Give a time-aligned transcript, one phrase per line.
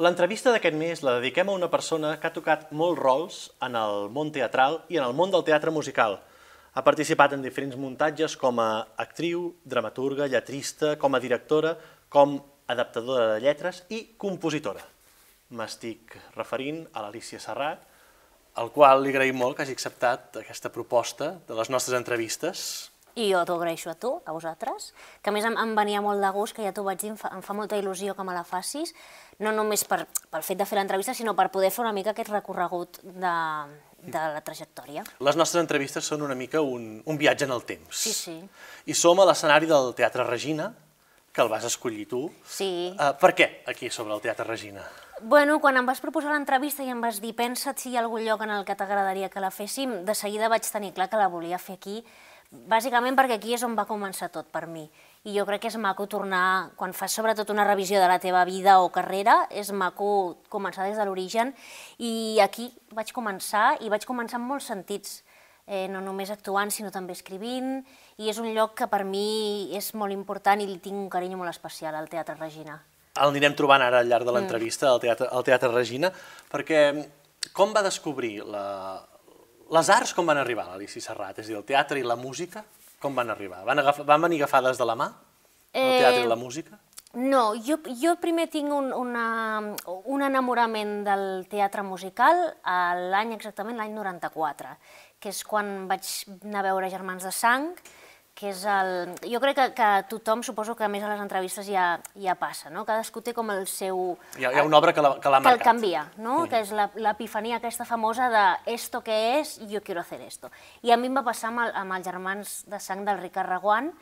[0.00, 4.06] L'entrevista d'aquest mes la dediquem a una persona que ha tocat molts rols en el
[4.08, 6.16] món teatral i en el món del teatre musical.
[6.72, 11.74] Ha participat en diferents muntatges com a actriu, dramaturga, lletrista, com a directora,
[12.08, 12.38] com
[12.72, 14.80] adaptadora de lletres i compositora.
[15.52, 17.84] M'estic referint a l'Alicia Serrat,
[18.56, 22.91] al qual li agraïm molt que hagi acceptat aquesta proposta de les nostres entrevistes.
[23.14, 26.22] I jo t'ho agraeixo a tu, a vosaltres, que a més em, em venia molt
[26.22, 28.32] de gust, que ja t'ho vaig dir, em fa, em fa molta il·lusió que me
[28.32, 28.94] la facis,
[29.44, 32.32] no només per, pel fet de fer l'entrevista, sinó per poder fer una mica aquest
[32.32, 33.34] recorregut de,
[34.02, 35.04] de la trajectòria.
[35.20, 38.04] Les nostres entrevistes són una mica un, un viatge en el temps.
[38.06, 38.38] Sí, sí.
[38.86, 40.72] I som a l'escenari del Teatre Regina,
[41.32, 42.26] que el vas escollir tu.
[42.44, 42.92] Sí.
[42.96, 44.84] Uh, per què aquí sobre el Teatre Regina?
[45.22, 48.24] Bueno, quan em vas proposar l'entrevista i em vas dir pensa't si hi ha algun
[48.26, 51.30] lloc en el que t'agradaria que la féssim, de seguida vaig tenir clar que la
[51.30, 52.00] volia fer aquí,
[52.52, 54.84] bàsicament perquè aquí és on va començar tot per mi.
[55.24, 58.44] I jo crec que és maco tornar, quan fas sobretot una revisió de la teva
[58.44, 61.54] vida o carrera, és maco començar des de l'origen.
[61.98, 65.22] I aquí vaig començar, i vaig començar en molts sentits,
[65.66, 67.86] eh, no només actuant, sinó també escrivint,
[68.18, 71.38] i és un lloc que per mi és molt important i li tinc un carinyo
[71.38, 72.80] molt especial al Teatre Regina.
[73.12, 76.10] El anirem trobant ara al llarg de l'entrevista al, teatre, al Teatre Regina,
[76.50, 76.82] perquè
[77.52, 78.64] com va descobrir la,
[79.72, 81.38] les arts com van arribar a l'Alici Serrat?
[81.40, 82.64] És a dir, el teatre i la música,
[83.00, 83.62] com van arribar?
[83.66, 85.08] Van, agafar, van venir agafades de la mà,
[85.72, 86.78] el teatre i la música?
[87.12, 89.24] No, jo, jo primer tinc un, una,
[90.08, 92.40] un enamorament del teatre musical
[93.12, 94.72] l'any exactament, l'any 94,
[95.20, 96.08] que és quan vaig
[96.40, 97.68] anar a veure Germans de Sang,
[98.34, 99.12] que és el...
[99.28, 102.70] Jo crec que, que tothom, suposo que a més a les entrevistes ja, ja passa,
[102.72, 102.86] no?
[102.88, 104.16] Cadascú té com el seu...
[104.38, 105.44] Hi ha, hi ha una obra que l'ha marcat.
[105.44, 106.42] Que el canvia, no?
[106.42, 106.48] Mm.
[106.50, 106.72] Que és
[107.04, 110.50] l'epifania aquesta famosa de esto que és, jo quiero hacer esto.
[110.82, 113.52] I a mi em va passar amb, el, amb els germans de sang del Ricard
[113.52, 113.92] Raguant,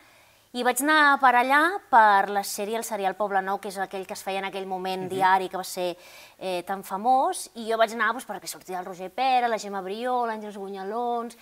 [0.51, 1.61] i vaig anar per allà
[1.93, 4.67] per la sèrie El serial Poble Nou, que és aquell que es feia en aquell
[4.67, 5.15] moment mm -hmm.
[5.15, 5.97] diari, que va ser
[6.39, 9.81] eh, tan famós, i jo vaig anar doncs, perquè sortia el Roger Pera, la Gemma
[9.81, 11.37] Brió, l'Àngels Gunyalons,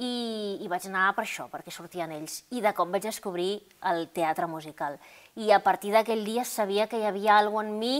[0.00, 2.40] i, i vaig anar per això, perquè sortien ells.
[2.56, 3.50] I de cop vaig descobrir
[3.90, 4.96] el teatre musical.
[5.36, 7.96] I a partir d'aquell dia sabia que hi havia alguna en mi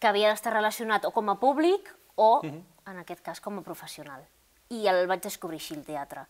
[0.00, 2.62] que havia d'estar relacionat o com a públic o, uh -huh.
[2.90, 4.24] en aquest cas, com a professional.
[4.70, 6.26] I el vaig descobrir així, el teatre.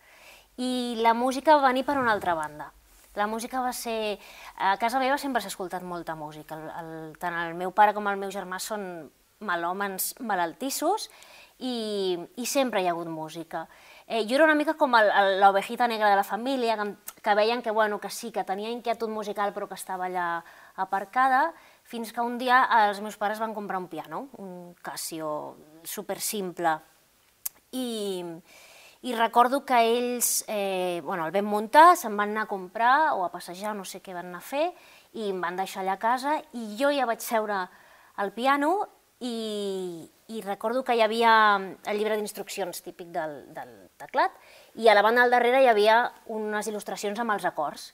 [0.57, 2.73] I la música va venir per una altra banda.
[3.15, 4.19] La música va ser...
[4.57, 6.55] A casa meva sempre s'ha escoltat molta música.
[6.55, 9.11] El, el, tant el meu pare com el meu germà són
[9.41, 11.11] melòmens malaltissos
[11.59, 13.69] i, i sempre hi ha hagut música.
[14.13, 16.85] Eh, jo era una mica com l'ovejita negra de la família, que,
[17.25, 20.43] que veien que, bueno, que sí, que tenia inquietud musical però que estava allà
[20.77, 21.55] aparcada,
[21.89, 26.75] fins que un dia els meus pares van comprar un piano, un Casio super simple.
[27.73, 28.21] I,
[29.01, 33.25] i recordo que ells eh, bueno, el vam muntar, se'n van anar a comprar o
[33.25, 34.67] a passejar, no sé què van anar a fer,
[35.17, 37.65] i em van deixar allà a casa i jo ja vaig seure
[38.21, 38.75] al piano
[39.25, 44.35] i, i recordo que hi havia el llibre d'instruccions típic del, del teclat
[44.81, 47.91] i a la banda al darrere hi havia unes il·lustracions amb els acords.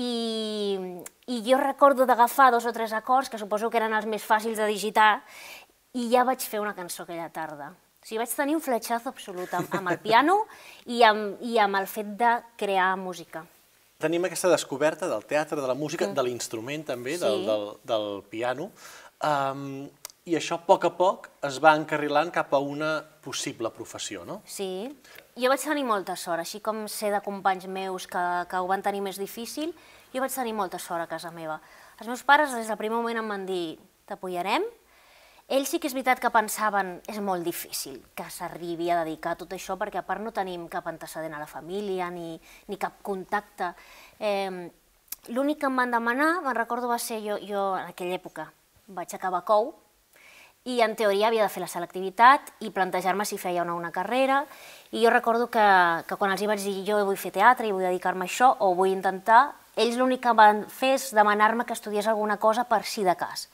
[0.00, 0.78] I,
[1.26, 4.56] i jo recordo d'agafar dos o tres acords, que suposo que eren els més fàcils
[4.56, 5.20] de digitar,
[5.98, 7.72] i ja vaig fer una cançó aquella tarda.
[8.00, 10.44] O sigui, vaig tenir un fletxazo absolut amb, amb el piano
[10.86, 13.44] i amb, i amb el fet de crear música.
[14.00, 16.16] Tenim aquesta descoberta del teatre, de la música, mm.
[16.16, 17.24] de l'instrument també, sí.
[17.26, 18.70] del, del, del piano.
[19.20, 19.90] Um,
[20.30, 22.90] i això a poc a poc es va encarrilant cap a una
[23.24, 24.40] possible professió, no?
[24.46, 24.86] Sí.
[25.34, 28.84] Jo vaig tenir molta sort, així com sé de companys meus que, que ho van
[28.86, 29.72] tenir més difícil,
[30.14, 31.58] jo vaig tenir molta sort a casa meva.
[31.98, 33.64] Els meus pares des del primer moment em van dir
[34.06, 34.66] t'apoyarem,
[35.50, 39.40] ells sí que és veritat que pensaven és molt difícil que s'arribi a dedicar a
[39.40, 42.36] tot això perquè a part no tenim cap antecedent a la família ni,
[42.70, 43.74] ni cap contacte.
[44.20, 44.70] Eh,
[45.28, 48.46] L'únic que em van demanar, me'n recordo, va ser jo, jo en aquella època
[48.88, 49.74] vaig acabar COU,
[50.64, 53.92] i en teoria havia de fer la selectivitat i plantejar-me si feia o no una
[53.94, 54.42] carrera.
[54.92, 55.64] I jo recordo que,
[56.06, 58.52] que quan els hi vaig dir jo vull fer teatre i vull dedicar-me a això
[58.60, 62.82] o vull intentar, ells l'únic que van fer és demanar-me que estudiés alguna cosa per
[62.84, 63.48] si de cas.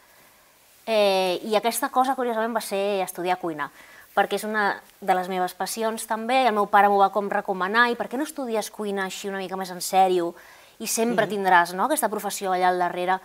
[0.87, 3.71] Eh, I aquesta cosa, curiosament, va ser estudiar cuina,
[4.15, 4.69] perquè és una
[5.01, 8.19] de les meves passions també, el meu pare m'ho va com recomanar, i per què
[8.19, 10.33] no estudies cuina així una mica més en sèrio,
[10.79, 13.21] i sempre tindràs no, aquesta professió allà al darrere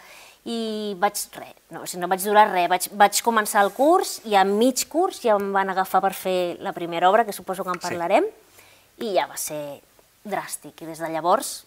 [0.50, 4.46] i vaig, res, no, no vaig durar res, vaig, vaig començar el curs i a
[4.48, 7.82] mig curs ja em van agafar per fer la primera obra, que suposo que en
[7.82, 9.06] parlarem, sí.
[9.06, 9.82] i ja va ser
[10.26, 11.60] dràstic, i des de llavors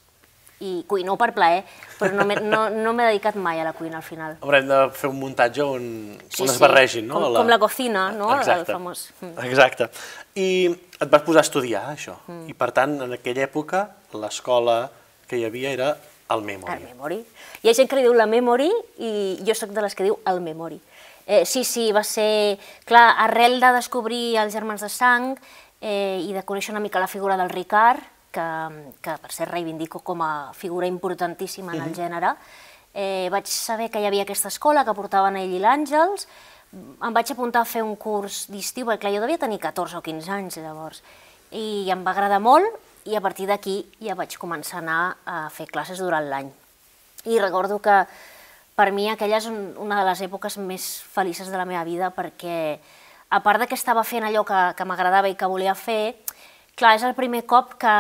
[0.65, 1.63] i cuino per plaer,
[1.99, 4.37] però no m'he no, no dedicat mai a la cuina al final.
[4.43, 5.85] Haurem de fer un muntatge on,
[6.29, 7.19] sí, on es barregin, no?
[7.19, 7.43] Com la...
[7.43, 8.31] com la cocina, no?
[8.39, 8.71] Exacte.
[8.73, 9.05] El famós.
[9.21, 9.47] Mm.
[9.51, 9.91] Exacte.
[10.39, 12.17] I et vas posar a estudiar, això.
[12.31, 12.47] Mm.
[12.51, 13.85] I per tant, en aquella època,
[14.15, 14.79] l'escola
[15.29, 15.95] que hi havia era
[16.31, 16.83] el Memory.
[16.83, 17.21] El Memory.
[17.63, 19.13] Hi ha gent que li diu la Memory i
[19.47, 20.81] jo sóc de les que diu el Memory.
[21.27, 22.59] Eh, sí, sí, va ser...
[22.85, 25.33] Clar, arrel de descobrir els Germans de Sang
[25.81, 28.03] eh, i de conèixer una mica la figura del Ricard,
[28.35, 28.47] que,
[29.01, 32.35] que per ser reivindico com a figura importantíssima en el gènere,
[32.93, 36.27] eh, vaig saber que hi havia aquesta escola que portaven ell i l'Àngels,
[36.75, 40.03] em vaig apuntar a fer un curs d'estiu, perquè clar, jo devia tenir 14 o
[40.03, 41.05] 15 anys llavors,
[41.55, 42.67] i em va agradar molt,
[43.05, 46.51] i a partir d'aquí ja vaig començar a anar a fer classes durant l'any.
[47.25, 48.05] I recordo que
[48.75, 52.79] per mi aquella és una de les èpoques més felices de la meva vida perquè,
[53.31, 56.17] a part de que estava fent allò que, que m'agradava i que volia fer,
[56.75, 57.95] clar, és el primer cop que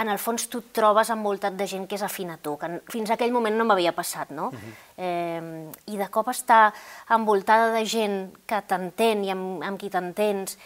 [0.00, 2.68] en el fons tu et trobes envoltat de gent que és afina a tu, que
[2.92, 4.50] fins a aquell moment no m'havia passat, no?
[4.50, 4.74] Uh -huh.
[4.96, 6.72] eh, I de cop estar
[7.08, 10.58] envoltada de gent que t'entén i amb, amb qui t'entens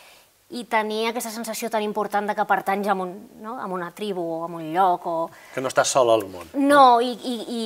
[0.53, 3.55] i tenir aquesta sensació tan important de que pertanys a, un, no?
[3.57, 5.07] a una tribu o a un lloc.
[5.09, 5.15] O...
[5.55, 6.51] Que no estàs sol al món.
[6.61, 7.63] No, i, i, i,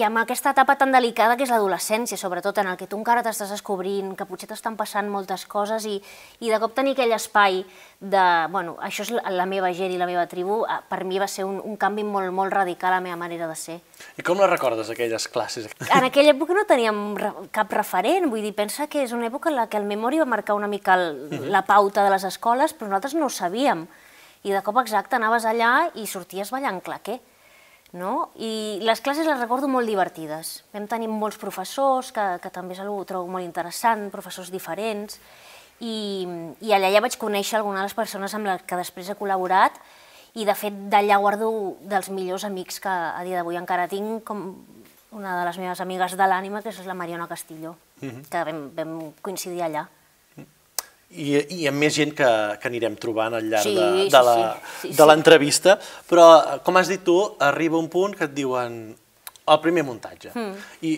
[0.00, 3.22] i amb aquesta etapa tan delicada que és l'adolescència, sobretot, en el que tu encara
[3.22, 5.98] t'estàs descobrint, que potser t'estan passant moltes coses i,
[6.40, 7.60] i de cop tenir aquell espai
[8.04, 11.28] de, bueno, això és la meva gent i la meva tribu, eh, per mi va
[11.30, 13.78] ser un, un canvi molt, molt radical a la meva manera de ser.
[14.18, 15.70] I com la recordes, aquelles classes?
[15.86, 17.00] En aquella època no teníem
[17.54, 20.28] cap referent, vull dir, pensa que és una època en la que el Memori va
[20.28, 23.86] marcar una mica el, la pauta de les les escoles, però nosaltres no ho sabíem.
[24.44, 27.20] I de cop exacte anaves allà i sorties ballant claquer.
[27.94, 28.30] No?
[28.34, 30.64] I les classes les recordo molt divertides.
[30.74, 35.20] Vam tenir molts professors, que, que també és una trobo molt interessant, professors diferents,
[35.80, 36.26] i,
[36.60, 39.78] i allà ja vaig conèixer algunes de les persones amb les que després he col·laborat,
[40.34, 41.50] i de fet d'allà guardo
[41.80, 44.64] dels millors amics que a dia d'avui encara tinc, com
[45.14, 48.24] una de les meves amigues de l'ànima, que és la Mariona Castillo, uh -huh.
[48.28, 49.86] que vam, vam coincidir allà
[51.14, 52.28] i, i amb més gent que,
[52.60, 54.36] que anirem trobant al llarg sí, de, de la,
[54.80, 55.06] sí, sí.
[55.06, 55.78] l'entrevista,
[56.10, 56.26] però
[56.66, 58.78] com has dit tu, arriba un punt que et diuen
[59.44, 60.32] el primer muntatge.
[60.34, 60.64] Mm.
[60.88, 60.94] I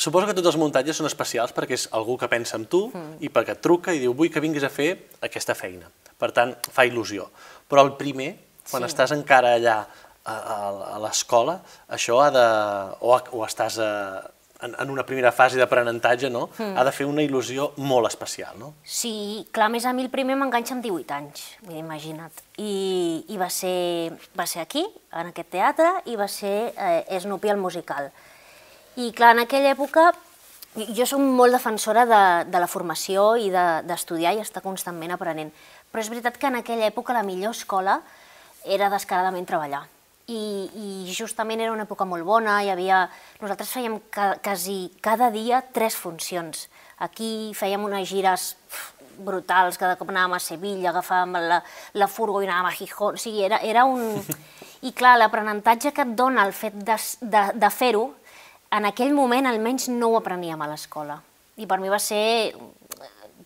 [0.00, 3.18] suposo que tots els muntatges són especials perquè és algú que pensa en tu mm.
[3.24, 4.90] i perquè et truca i diu vull que vinguis a fer
[5.24, 5.90] aquesta feina.
[6.18, 7.28] Per tant, fa il·lusió.
[7.68, 8.32] Però el primer,
[8.70, 8.90] quan sí.
[8.90, 10.56] estàs encara allà a, a,
[10.94, 11.60] a l'escola,
[11.94, 12.48] això ha de...
[13.00, 13.92] o, o estàs a,
[14.62, 16.48] en, en una primera fase d'aprenentatge, no?
[16.58, 16.76] Mm.
[16.78, 18.72] ha de fer una il·lusió molt especial, no?
[18.82, 22.42] Sí, clar, més a mi el primer m'enganxa amb 18 anys, vull dir, imagina't.
[22.58, 22.72] I,
[23.30, 27.62] i va, ser, va ser aquí, en aquest teatre, i va ser eh, Snoopy el
[27.62, 28.10] musical.
[28.98, 30.10] I clar, en aquella època
[30.94, 35.52] jo soc molt defensora de, de la formació i d'estudiar de, i estar constantment aprenent.
[35.90, 38.00] Però és veritat que en aquella època la millor escola
[38.66, 39.86] era descaradament treballar
[40.28, 40.68] i,
[41.08, 43.06] i justament era una època molt bona, hi havia...
[43.40, 46.66] Nosaltres fèiem ca, quasi cada dia tres funcions.
[47.04, 48.50] Aquí fèiem unes gires
[49.18, 51.62] brutals, cada cop anàvem a Sevilla, agafàvem la,
[51.98, 54.12] la furgo i anàvem a Gijón, o sigui, era, era un...
[54.88, 56.94] I clar, l'aprenentatge que et dona el fet de,
[57.24, 58.04] de, de fer-ho,
[58.70, 61.20] en aquell moment almenys no ho apreníem a l'escola.
[61.58, 62.54] I per mi va ser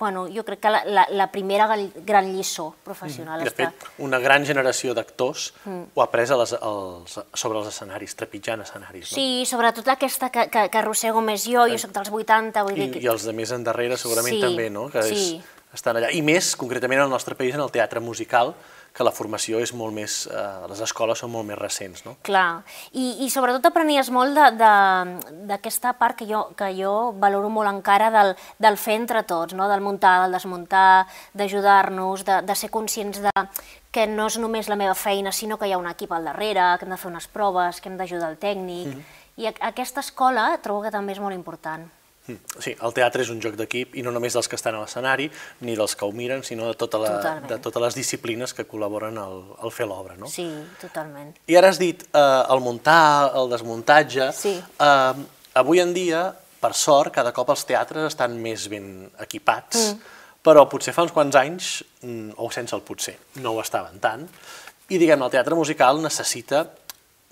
[0.03, 3.41] bueno, jo crec que la, la, la primera gran lliçó professional.
[3.41, 3.45] Mm.
[3.45, 5.93] De fet, una gran generació d'actors mm.
[5.95, 9.13] ho ha pres a les, als, sobre els escenaris, trepitjant escenaris.
[9.13, 9.15] No?
[9.15, 12.89] Sí, sobretot aquesta que, que, que arrossego més jo, jo sóc dels 80, vull I,
[12.89, 13.05] dir...
[13.05, 14.89] I els de més endarrere segurament sí, també, no?
[14.91, 15.21] Que sí.
[15.39, 16.11] és, estan allà.
[16.11, 18.57] I més, concretament, al nostre país, en el teatre musical,
[18.93, 20.27] que la formació és molt més...
[20.29, 22.17] Eh, les escoles són molt més recents, no?
[22.27, 22.63] Clar,
[22.93, 28.35] i, i sobretot aprenies molt d'aquesta part que jo, que jo valoro molt encara del,
[28.61, 29.69] del fer entre tots, no?
[29.73, 31.07] del muntar, del desmuntar,
[31.39, 33.33] d'ajudar-nos, de, de ser conscients de
[33.93, 36.71] que no és només la meva feina, sinó que hi ha un equip al darrere,
[36.79, 39.43] que hem de fer unes proves, que hem d'ajudar el tècnic, mm -hmm.
[39.43, 41.91] i aquesta escola trobo que també és molt important.
[42.29, 42.39] Mm.
[42.63, 45.27] Sí, el teatre és un joc d'equip i no només dels que estan a l'escenari
[45.67, 47.13] ni dels que ho miren, sinó de, tota la,
[47.49, 50.31] de totes les disciplines que col·laboren al, al fer l'obra, no?
[50.31, 50.47] Sí,
[50.81, 51.35] totalment.
[51.51, 54.31] I ara has dit eh, el muntar, el desmuntatge...
[54.39, 54.57] Sí.
[54.59, 55.25] Eh,
[55.59, 56.25] avui en dia,
[56.63, 58.87] per sort, cada cop els teatres estan més ben
[59.21, 60.19] equipats, mm.
[60.47, 64.25] però potser fa uns quants anys, mm, o sense el potser, no ho estaven tant,
[64.93, 66.65] i diguem el teatre musical necessita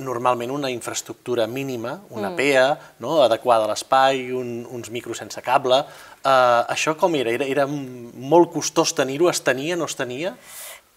[0.00, 2.38] normalment una infraestructura mínima, una mm.
[2.38, 2.66] PEA
[3.04, 3.20] no?
[3.22, 5.82] adequada a l'espai, un, uns micros sense cable.
[6.20, 7.32] Uh, això com era?
[7.32, 7.46] era?
[7.48, 9.30] Era molt costós tenir-ho?
[9.30, 10.34] Es tenia, no es tenia?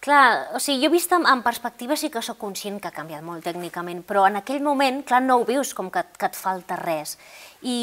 [0.04, 3.24] Clar, o sigui, jo vist en, en perspectiva sí que sóc conscient que ha canviat
[3.24, 6.76] molt tècnicament, però en aquell moment, clar, no ho vius com que, que et falta
[6.76, 7.14] res.
[7.62, 7.78] I,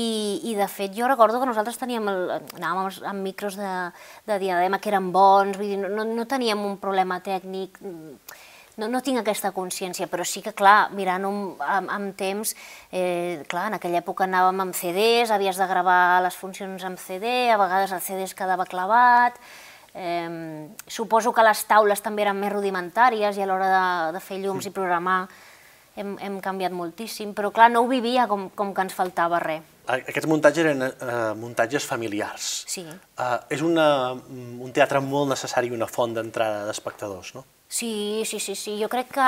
[0.50, 3.72] I de fet jo recordo que nosaltres teníem, el, anàvem amb, amb micros de,
[4.28, 7.80] de diadema que eren bons, vull dir, no, no teníem un problema tècnic,
[8.80, 12.54] no, no tinc aquesta consciència, però sí que, clar, mirant amb, amb, amb temps,
[12.90, 17.50] eh, clar, en aquella època anàvem amb CDs, havies de gravar les funcions amb CD,
[17.52, 19.36] a vegades el CD es quedava clavat,
[19.94, 24.40] eh, suposo que les taules també eren més rudimentàries i a l'hora de, de fer
[24.40, 25.26] llums i programar
[26.00, 29.66] hem, hem canviat moltíssim, però clar, no ho vivia com, com que ens faltava res.
[29.90, 32.50] Aquests muntatges eren eh, muntatges familiars.
[32.70, 32.84] Sí.
[32.86, 37.44] Eh, és una, un teatre molt necessari i una font d'entrada d'espectadors, no?
[37.70, 38.76] Sí, sí, sí, sí.
[38.82, 39.26] Jo crec que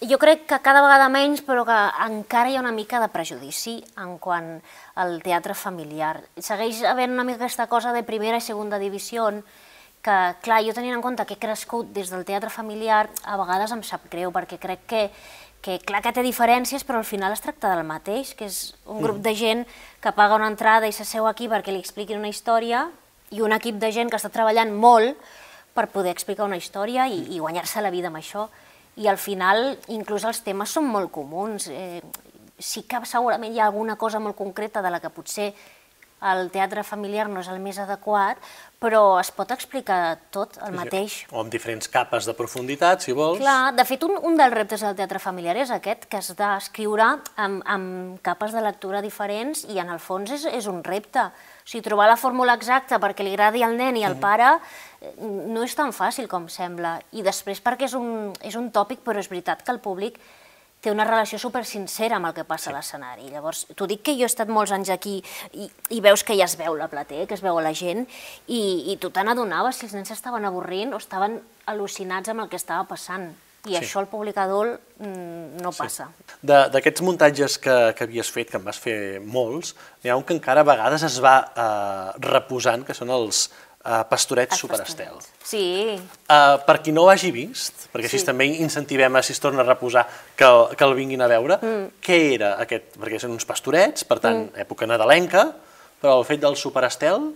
[0.00, 3.80] jo crec que cada vegada menys, però que encara hi ha una mica de prejudici
[3.98, 4.60] en quant
[4.94, 6.20] al teatre familiar.
[6.38, 9.26] Segueix havent una mica aquesta cosa de primera i segona divisió,
[10.06, 13.74] que, clar, jo tenint en compte que he crescut des del teatre familiar, a vegades
[13.74, 15.02] em sap greu, perquè crec que,
[15.60, 19.02] que clar que té diferències, però al final es tracta del mateix, que és un
[19.02, 19.66] grup de gent
[19.98, 22.86] que paga una entrada i s'asseu aquí perquè li expliquin una història,
[23.34, 25.18] i un equip de gent que està treballant molt
[25.74, 28.48] per poder explicar una història i, i guanyar-se la vida amb això
[28.98, 31.68] i al final inclús els temes són molt comuns.
[31.70, 32.02] Eh,
[32.58, 35.52] sí que segurament hi ha alguna cosa molt concreta de la que potser
[36.20, 38.40] el teatre familiar no és el més adequat,
[38.78, 41.20] però es pot explicar tot el mateix.
[41.34, 43.40] O amb diferents capes de profunditat, si vols.
[43.42, 47.08] Clar, de fet, un, un dels reptes del teatre familiar és aquest, que has d'escriure
[47.36, 51.28] amb, amb capes de lectura diferents i en el fons és, és un repte.
[51.28, 55.14] O sigui, trobar la fórmula exacta perquè li agradi al nen i al pare eh,
[55.20, 56.98] no és tan fàcil com sembla.
[57.12, 60.18] I després perquè és un, és un tòpic, però és veritat que el públic
[60.88, 62.72] té una relació super sincera amb el que passa sí.
[62.72, 63.28] a l'escenari.
[63.32, 65.18] Llavors, t'ho dic que jo he estat molts anys aquí
[65.52, 68.06] i, i veus que ja es veu la platea, que es veu a la gent,
[68.46, 71.36] i, i tu te n'adonaves si els nens estaven avorrint o estaven
[71.68, 73.28] al·lucinats amb el que estava passant.
[73.66, 73.78] I sí.
[73.82, 76.06] això al públic adult mm, no passa.
[76.14, 76.38] Sí.
[76.48, 80.36] D'aquests muntatges que, que havies fet, que en vas fer molts, n'hi ha un que
[80.38, 83.48] encara a vegades es va eh, reposant, que són els,
[83.88, 85.16] uh, Pastorets Superestel.
[85.44, 85.96] Sí.
[86.28, 88.28] Uh, per qui no ho hagi vist, perquè així sí.
[88.28, 90.04] també incentivem a si es torna a reposar
[90.36, 91.86] que, que el vinguin a veure, mm.
[92.04, 92.98] què era aquest?
[93.00, 94.66] Perquè són uns pastorets, per tant, mm.
[94.66, 95.48] època nadalenca,
[96.02, 97.32] però el fet del Superestel...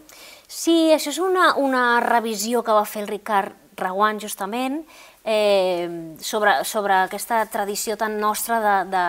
[0.53, 4.83] Sí, això és una, una revisió que va fer el Ricard Reguant, justament,
[5.25, 9.05] eh, sobre, sobre aquesta tradició tan nostra de, de,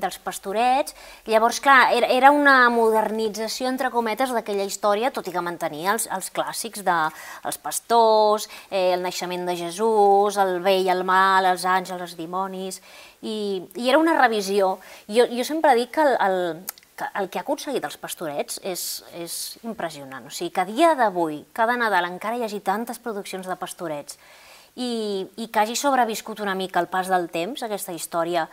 [0.00, 0.94] dels pastorets.
[1.26, 6.06] Llavors, clar, era, era una modernització, entre cometes, d'aquella història, tot i que mantenia els,
[6.12, 6.96] els clàssics de
[7.46, 12.16] els pastors, eh, el naixement de Jesús, el bé i el mal, els àngels, els
[12.18, 12.80] dimonis,
[13.22, 14.76] i, i era una revisió.
[15.10, 16.40] Jo, jo sempre dic que el, el,
[16.96, 18.86] que el que ha aconseguit els pastorets és,
[19.18, 20.30] és impressionant.
[20.30, 24.20] O sigui, que a dia d'avui, cada Nadal, encara hi hagi tantes produccions de pastorets
[24.76, 28.46] i, i que hagi sobreviscut una mica el pas del temps, aquesta història,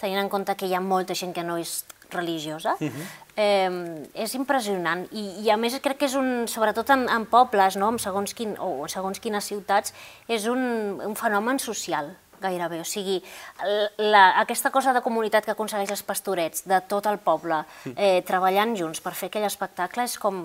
[0.00, 1.82] tenint en compte que hi ha molta gent que no és
[2.14, 3.06] religiosa, uh -huh.
[3.36, 5.06] eh, és impressionant.
[5.12, 7.88] I, I a més crec que és un, sobretot en, en pobles, no?
[7.88, 9.94] en segons, quin, o en segons quines ciutats,
[10.28, 12.80] és un, un fenomen social gairebé.
[12.80, 13.22] O sigui,
[13.98, 17.64] la, aquesta cosa de comunitat que aconsegueix els pastorets de tot el poble,
[17.96, 20.44] eh, treballant junts per fer aquell espectacle, és com...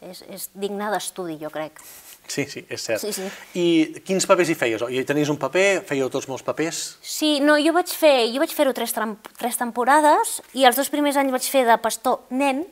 [0.00, 1.82] és, és digne d'estudi, jo crec.
[2.28, 3.02] Sí, sí, és cert.
[3.02, 3.26] Sí, sí.
[3.58, 4.82] I quins papers hi feies?
[4.88, 5.82] I tenies un paper?
[5.88, 6.82] Fèieu tots molts papers?
[7.04, 8.94] Sí, no, jo vaig fer jo vaig fer-ho tres,
[9.38, 12.62] tres temporades i els dos primers anys vaig fer de pastor nen,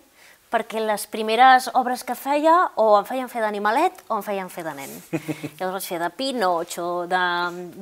[0.50, 4.64] perquè les primeres obres que feia o em feien fer d'animalet o em feien fer
[4.66, 4.96] de nen.
[5.58, 7.26] Llavors vaig fer de Pinocho, de,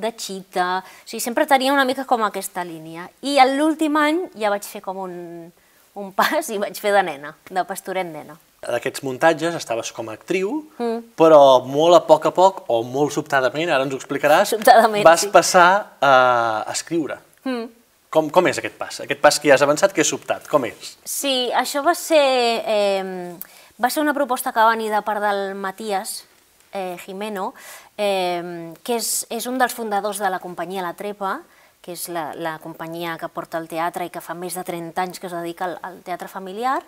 [0.03, 3.07] de Chita, o sigui, sempre tenia una mica com aquesta línia.
[3.23, 5.15] I l'últim any ja vaig fer com un,
[5.95, 10.15] un pas i vaig fer de nena, de pastoret nena d'aquests muntatges estaves com a
[10.17, 11.15] actriu, mm.
[11.19, 14.55] però molt a poc a poc, o molt sobtadament, ara ens ho explicaràs,
[15.03, 15.31] vas sí.
[15.31, 15.69] passar
[16.01, 16.13] a,
[16.73, 17.19] escriure.
[17.45, 17.69] Mm.
[18.09, 19.03] Com, com és aquest pas?
[19.05, 20.95] Aquest pas que ja has avançat, que és sobtat, com és?
[21.05, 22.25] Sí, això va ser,
[22.65, 23.35] eh,
[23.79, 26.23] va ser una proposta que va venir de part del Matías
[26.73, 27.53] eh, Jimeno,
[27.97, 31.37] eh, que és, és un dels fundadors de la companyia La Trepa,
[31.85, 35.05] que és la, la companyia que porta el teatre i que fa més de 30
[35.05, 36.81] anys que es dedica al, al teatre familiar,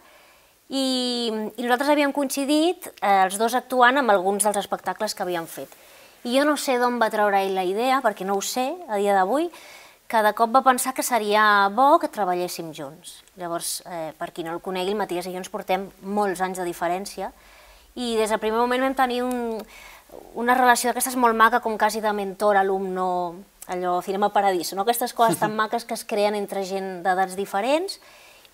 [0.72, 5.48] i, i nosaltres havíem coincidit, eh, els dos actuant amb alguns dels espectacles que havíem
[5.52, 5.72] fet.
[6.24, 9.00] I jo no sé d'on va treure ell la idea, perquè no ho sé a
[9.02, 9.50] dia d'avui,
[10.12, 13.22] que de cop va pensar que seria bo que treballéssim junts.
[13.40, 16.60] Llavors, eh, per qui no el conegui, el Matías i jo ens portem molts anys
[16.60, 17.32] de diferència
[17.96, 19.60] i des del primer moment vam tenir un,
[20.40, 23.08] una relació d'aquestes molt maca, com quasi de mentor-alumno,
[23.68, 24.84] allò, cinema paradís, no?
[24.84, 28.00] aquestes coses tan maques que es creen entre gent d'edats diferents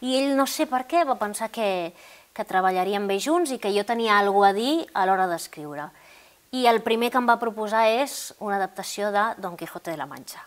[0.01, 1.94] i ell no sé per què va pensar que,
[2.34, 5.89] que treballaríem bé junts i que jo tenia alguna a dir a l'hora d'escriure.
[6.58, 10.08] I el primer que em va proposar és una adaptació de Don Quijote de la
[10.10, 10.46] Mancha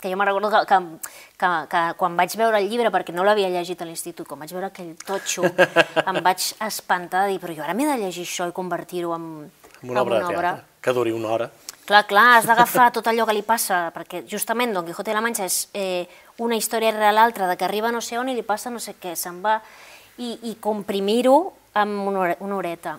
[0.00, 0.78] que jo me recordo que, que,
[1.36, 4.52] que, que quan vaig veure el llibre, perquè no l'havia llegit a l'institut, quan vaig
[4.56, 8.48] veure aquell totxo, em vaig espantar de dir, però jo ara m'he de llegir això
[8.48, 9.26] i convertir-ho en,
[9.82, 10.54] en una obra, en una obra.
[10.80, 11.50] que duri una hora.
[11.84, 15.24] Clar, clar, has d'agafar tot allò que li passa, perquè justament Don Quijote de la
[15.24, 16.06] Mancha és eh,
[16.40, 18.96] una història rere l'altra, de que arriba no sé on i li passa no sé
[19.00, 19.58] què, se'n va,
[20.18, 21.36] i, i comprimir-ho
[21.76, 22.96] amb una, una horeta.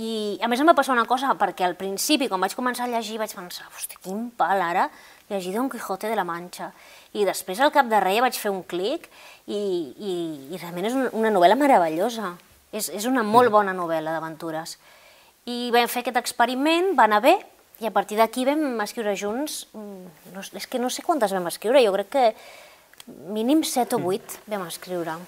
[0.00, 2.92] I a més em va passar una cosa, perquè al principi, quan vaig començar a
[2.92, 4.86] llegir, vaig pensar, hosti, quin pal ara,
[5.28, 6.70] llegir Don Quijote de la Mancha.
[7.12, 9.10] I després al cap de rei vaig fer un clic
[9.46, 10.14] i, i,
[10.54, 12.32] i realment és una novel·la meravellosa.
[12.72, 14.76] És, és una molt bona novel·la d'aventures.
[15.50, 17.34] I vam fer aquest experiment, va anar bé,
[17.80, 21.48] i a partir d'aquí vam escriure junts, mm, no, és que no sé quantes vam
[21.48, 22.24] escriure, jo crec que
[23.32, 25.18] mínim 7 o 8 vam escriure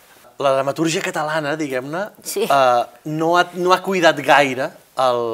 [0.43, 2.45] la dramatúrgia catalana, diguem-ne, sí.
[2.45, 5.25] eh, no, ha, no ha cuidat gaire el,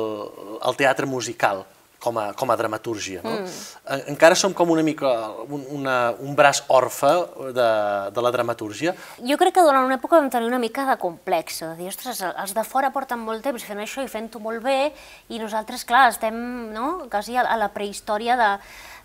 [0.69, 1.65] el teatre musical
[1.99, 3.23] com a, com a dramatúrgia.
[3.25, 3.33] No?
[3.43, 3.99] Mm.
[4.15, 5.11] Encara som com una mica
[5.49, 7.11] un, una, un braç orfe
[7.57, 7.69] de,
[8.15, 8.95] de la dramatúrgia.
[9.19, 12.23] Jo crec que durant una època vam tenir una mica de complex, de dir, ostres,
[12.29, 14.93] els de fora porten molt temps fent això i fent-ho molt bé,
[15.35, 16.39] i nosaltres, clar, estem
[16.75, 17.09] no?
[17.11, 18.51] quasi a, a la prehistòria de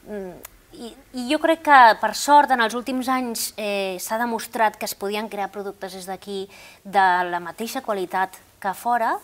[0.05, 4.77] mm, i, I jo crec que, per sort, en els últims anys eh, s'ha demostrat
[4.79, 6.47] que es podien crear productes des d'aquí
[6.83, 9.17] de la mateixa qualitat que fora,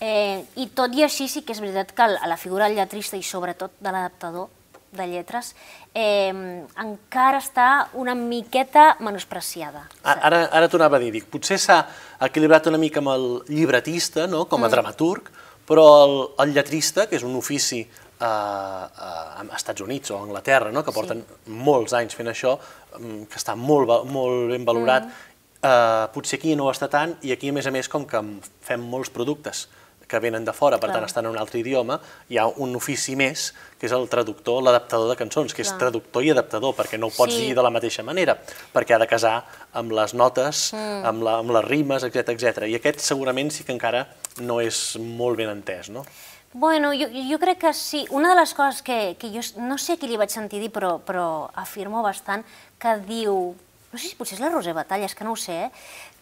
[0.00, 3.16] eh, i tot i així sí que és veritat que a la figura del lletrista
[3.16, 4.48] i sobretot de l'adaptador
[4.90, 5.52] de lletres
[5.94, 6.32] eh,
[6.82, 9.84] encara està una miqueta menospreciada.
[10.02, 11.84] Ara, ara t'ho anava a dir, dic, potser s'ha
[12.26, 14.74] equilibrat una mica amb el llibretista, no?, com a mm.
[14.74, 15.30] dramaturg,
[15.70, 17.84] però el, el lletrista, que és un ofici
[18.20, 20.84] a, a Estats Units o a Anglaterra, no?
[20.84, 21.56] que porten sí.
[21.64, 22.56] molts anys fent això,
[22.98, 25.66] mm, que està molt, molt ben valorat, mm.
[25.72, 28.22] eh, potser aquí no ho està tant, i aquí a més a més com que
[28.66, 29.68] fem molts productes
[30.10, 30.98] que venen de fora, per Clar.
[30.98, 34.58] tant estan en un altre idioma, hi ha un ofici més, que és el traductor,
[34.66, 35.70] l'adaptador de cançons, que Clar.
[35.70, 37.46] és traductor i adaptador, perquè no ho pots sí.
[37.46, 38.34] dir de la mateixa manera,
[38.74, 39.36] perquè ha de casar
[39.78, 41.06] amb les notes, mm.
[41.12, 42.66] amb, la, amb les rimes, etc etc.
[42.66, 44.08] I aquest segurament sí que encara
[44.42, 46.02] no és molt ben entès, no?
[46.52, 48.06] Bueno, jo, jo crec que sí.
[48.10, 50.96] Una de les coses que, que jo no sé qui li vaig sentir dir, però,
[50.98, 52.42] però afirmo bastant,
[52.82, 53.54] que diu,
[53.92, 55.70] no sé si potser és la Roser Batalla, és que no ho sé, eh?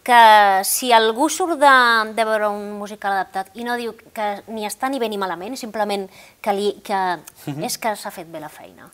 [0.05, 0.21] que
[0.65, 1.73] si algú surt de,
[2.17, 5.57] de veure un musical adaptat i no diu que ni està ni bé ni malament,
[5.57, 6.07] simplement
[6.41, 7.01] que, li, que
[7.65, 8.89] és que s'ha fet bé la feina.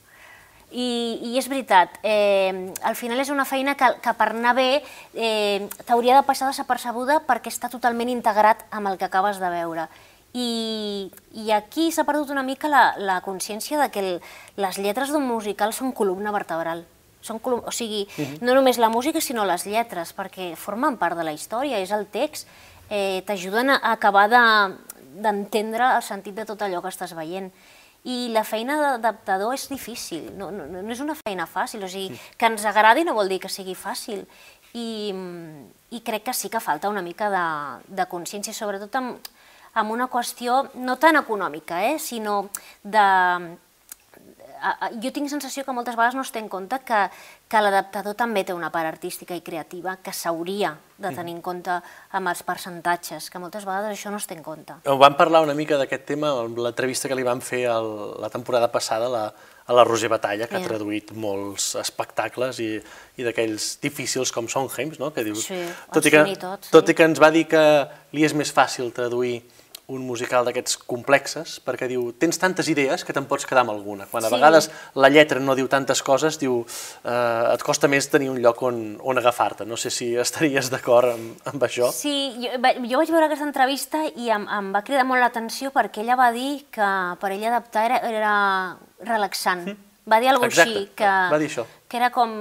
[0.74, 0.86] I,
[1.22, 4.82] i és veritat, eh, al final és una feina que, que per anar bé
[5.14, 9.86] eh, t'hauria de passar desapercebuda perquè està totalment integrat amb el que acabes de veure
[10.34, 14.10] i, i aquí s'ha perdut una mica la, la consciència de que el,
[14.58, 16.82] les lletres d'un musical són columna vertebral.
[17.24, 17.62] Són colum...
[17.64, 18.34] O sigui, uh mhm.
[18.34, 18.42] -huh.
[18.42, 22.06] no només la música, sinó les lletres, perquè formen part de la història, és el
[22.06, 22.48] text,
[22.90, 27.52] eh, t'ajuden a acabar d'entendre de, el sentit de tot allò que estàs veient.
[28.04, 32.18] I la feina d'adaptador és difícil, no, no, no és una feina fàcil, o sigui,
[32.36, 34.26] que ens agradi no vol dir que sigui fàcil.
[34.74, 35.14] I,
[35.90, 39.16] i crec que sí que falta una mica de, de consciència, sobretot amb,
[39.74, 42.48] amb una qüestió no tan econòmica, eh, sinó
[42.82, 43.04] de...
[45.02, 47.02] Jo tinc sensació que moltes vegades no es té en compte que,
[47.52, 51.74] que l'adaptador també té una part artística i creativa que s'hauria de tenir en compte
[52.16, 54.78] amb els percentatges, que moltes vegades això no es té en compte.
[54.86, 57.90] Vam parlar una mica d'aquest tema en l'entrevista que li van fer el,
[58.22, 59.26] la temporada passada la,
[59.66, 60.64] a la Roger Batalla, que yeah.
[60.64, 62.70] ha traduït molts espectacles i,
[63.16, 65.10] i d'aquells difícils com Sondheims, no?
[65.12, 65.60] que dius, sí,
[65.92, 66.72] tot, i que, tot, sí.
[66.72, 67.64] tot i que ens va dir que
[68.16, 69.42] li és més fàcil traduir
[69.92, 74.06] un musical d'aquests complexes, perquè diu, tens tantes idees que te'n pots quedar amb alguna.
[74.10, 74.34] Quan a sí.
[74.34, 76.62] vegades la lletra no diu tantes coses, diu,
[77.04, 79.68] eh, et costa més tenir un lloc on, on agafar-te.
[79.68, 81.92] No sé si estaries d'acord amb, amb això.
[81.92, 86.04] Sí, jo, jo vaig veure aquesta entrevista i em, em va cridar molt l'atenció perquè
[86.04, 88.36] ella va dir que per ella adaptar era, era
[89.04, 89.68] relaxant.
[89.68, 91.64] Mm va dir alguna cosa així, que, va dir això.
[91.88, 92.32] que era com,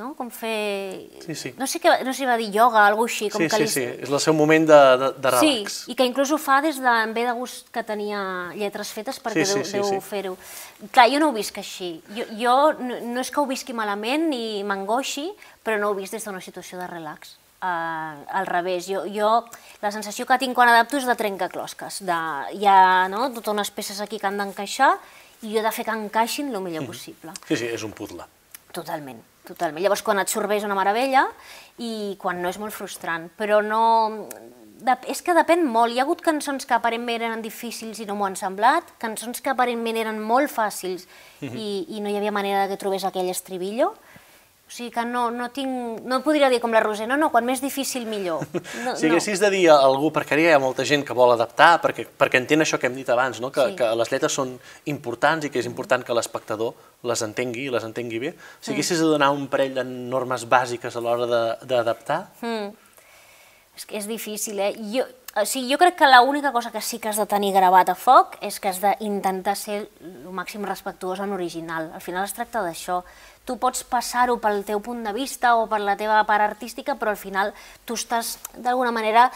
[0.00, 0.14] no?
[0.18, 1.06] com fer...
[1.22, 1.52] Sí, sí.
[1.58, 3.28] No sé, què, no sé si va dir ioga, alguna així.
[3.32, 3.72] Com sí, que sí, li...
[3.74, 5.76] sí, és el seu moment de, de, de relax.
[5.84, 8.22] Sí, i que inclús ho fa des de, en ve de gust que tenia
[8.56, 10.00] lletres fetes perquè sí, sí, deu, sí, deu sí.
[10.08, 10.34] fer-ho.
[10.88, 11.92] Clar, jo no ho visc així.
[12.16, 15.28] Jo, jo no, no és que ho visqui malament ni m'angoixi,
[15.62, 17.36] però no ho visc des d'una situació de relax.
[17.60, 19.28] Uh, al revés, jo, jo
[19.82, 22.20] la sensació que tinc quan adapto és de trencaclosques, de,
[22.56, 24.94] hi ha no, totes unes peces aquí que han d'encaixar
[25.42, 26.88] i jo he de fer que encaixin el millor mm.
[26.88, 27.34] possible.
[27.44, 28.24] Sí, sí, és un puzzle.
[28.72, 29.84] Totalment, totalment.
[29.84, 31.26] Llavors, quan et surt bé és una meravella
[31.82, 33.82] i quan no és molt frustrant, però no...
[34.80, 35.92] De, és que depèn molt.
[35.92, 39.52] Hi ha hagut cançons que aparentment eren difícils i no m'ho han semblat, cançons que
[39.52, 41.52] aparentment eren molt fàcils -hmm.
[41.52, 43.92] i, i no hi havia manera de que trobés aquell estribillo,
[44.70, 46.04] o sigui que no, no tinc...
[46.06, 48.44] No podria dir com la Roser, no, no, quan més difícil millor.
[48.84, 49.48] No, si haguessis no.
[49.48, 52.62] de dir a algú, perquè hi ha molta gent que vol adaptar, perquè, perquè entén
[52.62, 53.50] això que hem dit abans, no?
[53.50, 53.74] que, sí.
[53.80, 54.52] que les lletres són
[54.92, 56.70] importants i que és important que l'espectador
[57.10, 58.30] les entengui i les entengui bé.
[58.60, 58.76] Si mm.
[58.76, 61.26] haguessis de donar un parell de normes bàsiques a l'hora
[61.66, 62.20] d'adaptar...
[62.46, 62.70] Mm.
[63.80, 64.74] És que és difícil, eh?
[64.92, 67.92] Jo, o sigui, jo crec que l'única cosa que sí que has de tenir gravat
[67.92, 71.92] a foc és que has d'intentar ser el màxim respectuós en original.
[71.94, 73.04] Al final es tracta d'això
[73.44, 77.14] tu pots passar-ho pel teu punt de vista o per la teva part artística, però
[77.14, 77.54] al final
[77.86, 79.30] tu estàs d'alguna manera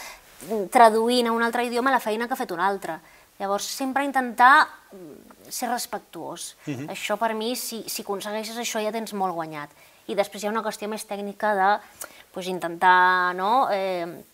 [0.71, 2.99] traduint a un altre idioma la feina que ha fet un altre.
[3.39, 4.69] Llavors, sempre intentar
[5.49, 6.57] ser respectuós.
[6.67, 6.91] Uh -huh.
[6.91, 9.71] Això per mi, si, si aconsegueixes això ja tens molt guanyat.
[10.07, 11.81] I després hi ha una qüestió més tècnica de
[12.33, 14.25] pues, intentar no, eh,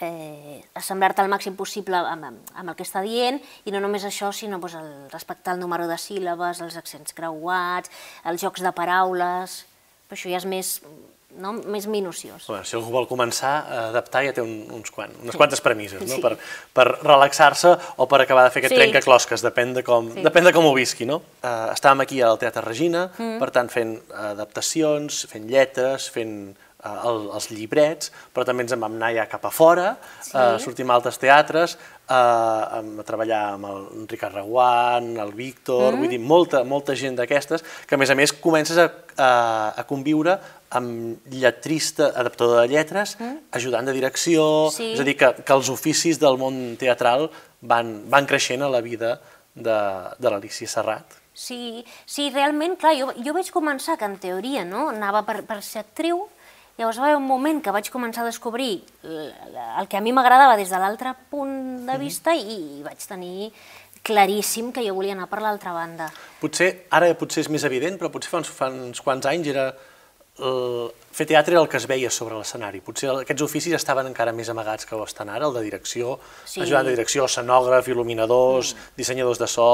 [0.00, 4.06] eh, assemblar-te el màxim possible amb, amb, amb el que està dient, i no només
[4.08, 7.92] això, sinó pues, el, respectar el número de síl·labes, els accents creuats,
[8.24, 9.62] els jocs de paraules...
[10.04, 10.70] Però això ja és més
[11.38, 11.52] no?
[11.52, 12.46] més minuciós.
[12.46, 16.02] Bueno, si algú vol començar a adaptar ja té un, uns quant, unes quantes premisses,
[16.02, 16.16] no?
[16.16, 16.20] Sí.
[16.22, 16.34] per,
[16.76, 18.80] per relaxar-se o per acabar de fer aquest sí.
[18.80, 20.24] trencaclosques, depèn de com, sí.
[20.24, 21.08] depèn de com ho visqui.
[21.08, 21.20] No?
[21.40, 23.38] Uh, estàvem aquí al Teatre Regina, mm.
[23.42, 23.96] per tant fent
[24.30, 26.36] adaptacions, fent lletres, fent
[26.84, 30.34] el, els llibrets, però també ens en vam anar ja cap a fora, sí.
[30.36, 31.76] uh, sortim a altres teatres,
[32.08, 36.02] uh, a treballar amb el Ricard Reguant, el Víctor, mm.
[36.02, 39.30] vull dir, molta, molta gent d'aquestes, que a més a més comences a, a,
[39.80, 40.36] a conviure
[40.74, 43.48] amb lletrista, adaptador de lletres, mm.
[43.56, 44.92] ajudant de direcció, sí.
[44.94, 47.30] és a dir, que, que els oficis del món teatral
[47.64, 49.18] van, van creixent a la vida
[49.54, 49.78] de,
[50.18, 51.20] de l'Alicia Serrat.
[51.34, 55.58] Sí, sí, realment, clar, jo, jo vaig començar que en teoria no, anava per, per
[55.66, 56.28] ser actriu,
[56.78, 60.56] llavors va haver un moment que vaig començar a descobrir el que a mi m'agradava
[60.58, 62.02] des de l'altre punt de mm-hmm.
[62.02, 62.54] vista mm.
[62.54, 63.50] i, i vaig tenir
[64.04, 66.10] claríssim que jo volia anar per l'altra banda.
[66.42, 69.70] Potser, ara potser és més evident, però potser fa uns, fa uns quants anys era
[70.38, 72.80] el, fer teatre era el que es veia sobre l'escenari.
[72.82, 76.60] Potser aquests oficis estaven encara més amagats que ho estan ara, el de direcció, sí.
[76.64, 78.96] ajudant de direcció, escenògraf, il·luminadors, mm.
[78.98, 79.66] dissenyadors de so,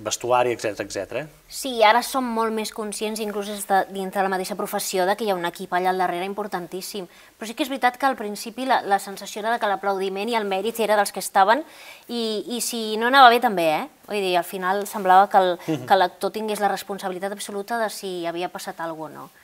[0.00, 1.26] vestuari, etc etc.
[1.52, 5.34] Sí, ara som molt més conscients, inclús de, dintre la mateixa professió, de que hi
[5.34, 7.04] ha un equip allà al darrere importantíssim.
[7.36, 10.38] Però sí que és veritat que al principi la, la sensació era que l'aplaudiment i
[10.38, 11.60] el mèrit era dels que estaven,
[12.08, 13.84] i, i si no anava bé també, eh?
[14.08, 16.00] Vull dir, al final semblava que mm-hmm.
[16.00, 19.39] l'actor tingués la responsabilitat absoluta de si havia passat alguna cosa o no.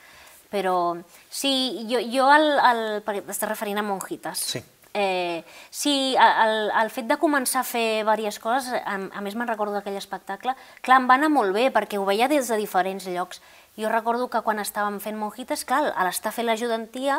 [0.52, 0.96] Però
[1.30, 1.52] sí,
[1.90, 4.44] jo, jo el, el, perquè t'estàs referint a monjites.
[4.54, 4.62] Sí.
[4.98, 9.50] Eh, sí, el, el fet de començar a fer diverses coses, a, a més me'n
[9.50, 13.04] recordo d'aquell espectacle, clar, em va anar molt bé, perquè ho veia des de diferents
[13.12, 13.42] llocs.
[13.76, 17.18] Jo recordo que quan estàvem fent monjites, clar, a l'estar fent l'ajudantia,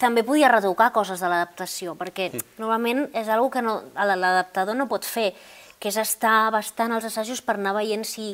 [0.00, 2.54] també podia retocar coses de l'adaptació, perquè mm.
[2.62, 5.34] normalment és una que no, l'adaptador no pot fer,
[5.82, 8.32] que és estar bastant als assajos per anar veient si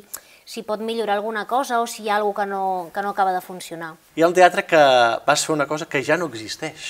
[0.48, 3.34] si pot millorar alguna cosa o si hi ha alguna que no, que no acaba
[3.36, 3.94] de funcionar.
[4.16, 4.80] Hi ha un teatre que
[5.26, 6.86] vas fer una cosa que ja no existeix,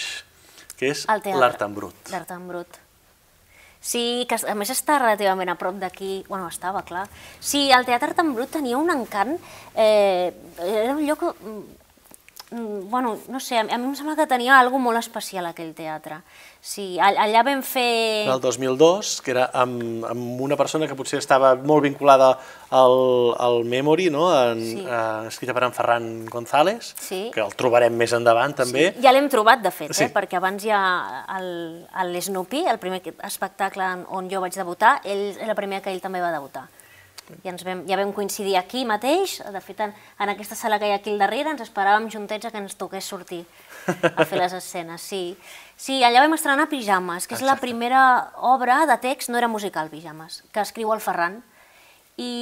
[0.78, 2.12] que és l'art en brut.
[2.14, 2.84] L'art en brut.
[3.80, 7.06] Sí, que a més està relativament a prop d'aquí, bueno, estava, clar.
[7.40, 9.36] Sí, el Teatre en Brut tenia un encant,
[9.74, 11.62] eh, era un lloc Mm,
[12.50, 16.22] bueno, no sé, a mi em sembla que tenia alguna molt especial aquell teatre.
[16.64, 18.24] Sí, allà vam fer...
[18.28, 22.30] El 2002, que era amb, amb una persona que potser estava molt vinculada
[22.70, 22.96] al,
[23.38, 24.30] al Memory, no?
[24.32, 24.86] en, sí.
[24.86, 27.28] eh, escrita per en Ferran González, sí.
[27.34, 28.88] que el trobarem més endavant també.
[28.94, 29.04] Sí.
[29.04, 30.08] Ja l'hem trobat, de fet, sí.
[30.08, 30.10] eh?
[30.14, 30.80] perquè abans ja
[32.08, 36.32] l'Snoopy, el primer espectacle on jo vaig debutar, ell, la primera que ell també va
[36.34, 36.66] debutar
[37.44, 40.88] i ens vam, ja vam coincidir aquí mateix, de fet en, en aquesta sala que
[40.88, 43.44] hi ha aquí al darrere ens esperàvem juntets a que ens toqués sortir
[43.88, 45.36] a fer les escenes, sí.
[45.78, 47.54] Sí, allà vam estrenar Pijames, que és Exacte.
[47.54, 48.02] la primera
[48.42, 51.38] obra de text, no era musical Pijames, que escriu el Ferran,
[52.18, 52.32] i,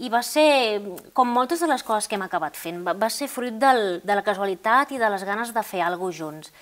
[0.00, 0.80] i va ser,
[1.12, 4.16] com moltes de les coses que hem acabat fent, va, va ser fruit del, de
[4.16, 6.54] la casualitat i de les ganes de fer alguna cosa junts.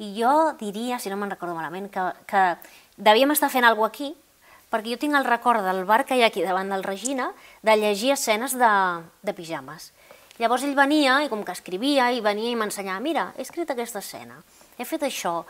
[0.00, 2.44] I jo diria, si no me'n recordo malament, que, que
[2.96, 4.14] devíem estar fent alguna aquí,
[4.70, 7.32] perquè jo tinc el record del bar que hi ha aquí davant del Regina
[7.66, 8.70] de llegir escenes de,
[9.22, 9.90] de pijames.
[10.40, 14.00] Llavors ell venia, i com que escrivia, i venia i m'ensenyava, mira, he escrit aquesta
[14.00, 14.38] escena,
[14.78, 15.42] he fet això.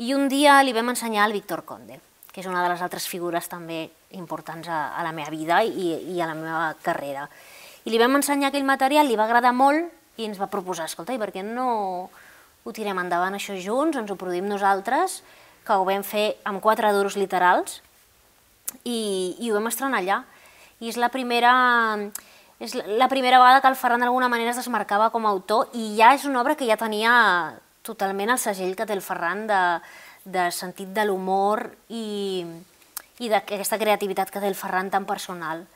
[0.00, 1.98] I un dia li vam ensenyar al Víctor Conde,
[2.32, 3.82] que és una de les altres figures també
[4.16, 7.26] importants a, a la meva vida i, i a la meva carrera.
[7.84, 11.12] I li vam ensenyar aquell material, li va agradar molt i ens va proposar, escolta,
[11.12, 11.68] i per què no
[12.64, 15.20] ho tirem endavant això junts, ens ho produïm nosaltres,
[15.64, 17.82] que ho vam fer amb quatre duros literals,
[18.84, 20.18] i, i ho vam estrenar allà.
[20.78, 21.52] I és la primera,
[22.62, 25.94] és la primera vegada que el Ferran d'alguna manera es desmarcava com a autor i
[25.98, 27.12] ja és una obra que ja tenia
[27.82, 29.62] totalment el segell que té el Ferran de,
[30.24, 32.44] de sentit de l'humor i,
[33.18, 35.66] i d'aquesta creativitat que té el Ferran tan personal.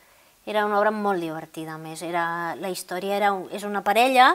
[0.47, 2.03] Era una obra molt divertida, més.
[2.03, 4.33] Era, la història era, és una parella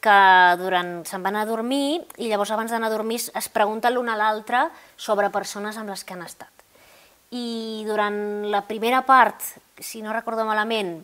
[0.00, 0.20] que
[0.56, 4.16] durant se'n van a dormir i llavors abans d'anar a dormir es pregunten l'un a
[4.16, 4.64] l'altre
[4.96, 6.59] sobre persones amb les que han estat
[7.30, 9.42] i durant la primera part,
[9.78, 10.98] si no recordo malament,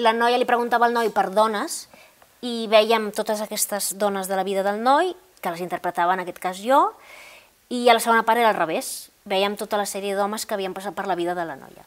[0.00, 1.86] la noia li preguntava al noi per dones
[2.42, 6.40] i veiem totes aquestes dones de la vida del noi, que les interpretava en aquest
[6.40, 6.80] cas jo,
[7.68, 9.10] i a la segona part era al revés.
[9.28, 11.84] Veiem tota la sèrie d'homes que havien passat per la vida de la noia.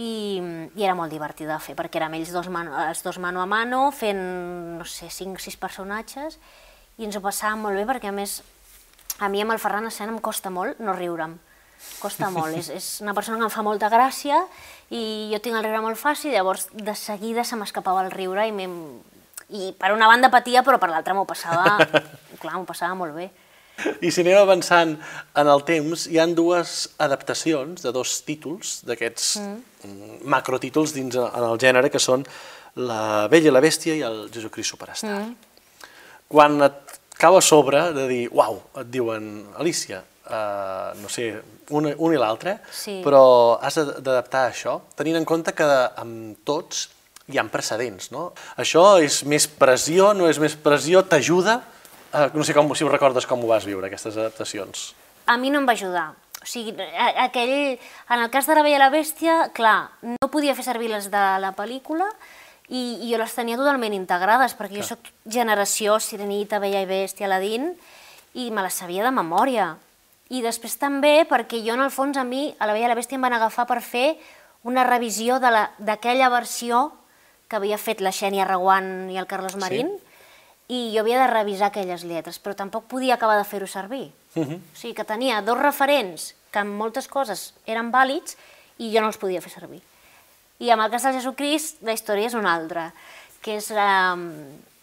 [0.00, 0.40] I,
[0.74, 3.46] i era molt divertida de fer, perquè érem ells dos mano, els dos mano a
[3.46, 4.22] mano, fent,
[4.78, 6.38] no sé, cinc o sis personatges,
[6.98, 8.40] i ens ho passàvem molt bé perquè, a més,
[9.22, 11.36] a mi amb el Ferran Escena em costa molt no riure'm.
[12.00, 14.42] Costa molt, és, és una persona que em fa molta gràcia
[14.92, 18.66] i jo tinc el riure molt fàcil, llavors de seguida se m'escapava el riure i,
[19.56, 21.78] i per una banda patia, però per l'altra m'ho passava,
[22.42, 23.30] clar, m'ho passava molt bé.
[23.74, 24.92] I si anem avançant
[25.40, 30.20] en el temps, hi han dues adaptacions de dos títols, d'aquests mm.
[30.30, 32.22] macrotítols dins en el gènere, que són
[32.78, 35.18] La Bella i la Bèstia i el Jesucrist Superstar.
[35.24, 35.88] Mm.
[36.30, 41.30] Quan et cau a sobre de dir, uau, et diuen, Alicia, uh, no sé,
[41.70, 43.00] un, un i l'altre, sí.
[43.04, 45.68] però has d'adaptar això, tenint en compte que
[46.00, 46.88] amb tots
[47.32, 48.30] hi ha precedents, no?
[48.60, 51.60] Això és més pressió, no és més pressió, t'ajuda?
[52.12, 54.92] Uh, no sé com, si ho recordes com ho vas viure, aquestes adaptacions.
[55.26, 56.10] A mi no em va ajudar.
[56.44, 56.74] O sigui,
[57.22, 57.78] aquell,
[58.12, 61.08] en el cas de la Bella i la Bèstia, clar, no podia fer servir les
[61.08, 62.10] de la pel·lícula,
[62.68, 64.84] i, i jo les tenia totalment integrades, perquè Clar.
[64.84, 67.72] jo sóc generació Sirenita, Bella i Bèstia, Aladín,
[68.34, 69.74] i me les sabia de memòria.
[70.34, 72.98] I després també perquè jo, en el fons, a mi, a la Bella i la
[72.98, 74.16] Bèstia em van agafar per fer
[74.66, 76.88] una revisió d'aquella versió
[77.48, 80.74] que havia fet la Xènia Reguant i el Carlos Marín, sí.
[80.74, 84.10] i jo havia de revisar aquelles lletres, però tampoc podia acabar de fer-ho servir.
[84.34, 84.58] Uh -huh.
[84.58, 88.36] O sigui que tenia dos referents que en moltes coses eren vàlids
[88.78, 89.82] i jo no els podia fer servir.
[90.58, 92.92] I amb el cas de Jesucrist la història és una altra,
[93.42, 93.70] que és...
[93.70, 94.73] Eh,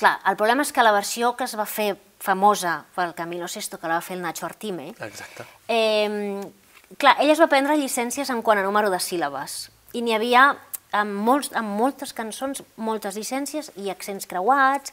[0.00, 3.78] clar, el problema és que la versió que es va fer famosa pel Camilo Sesto,
[3.78, 5.46] que la va fer el Nacho Artime, Exacte.
[5.68, 6.40] Eh,
[6.98, 10.50] clar, ella es va prendre llicències en quant a número de síl·labes, i n'hi havia
[10.96, 14.92] amb, molts, amb moltes cançons, moltes llicències i accents creuats,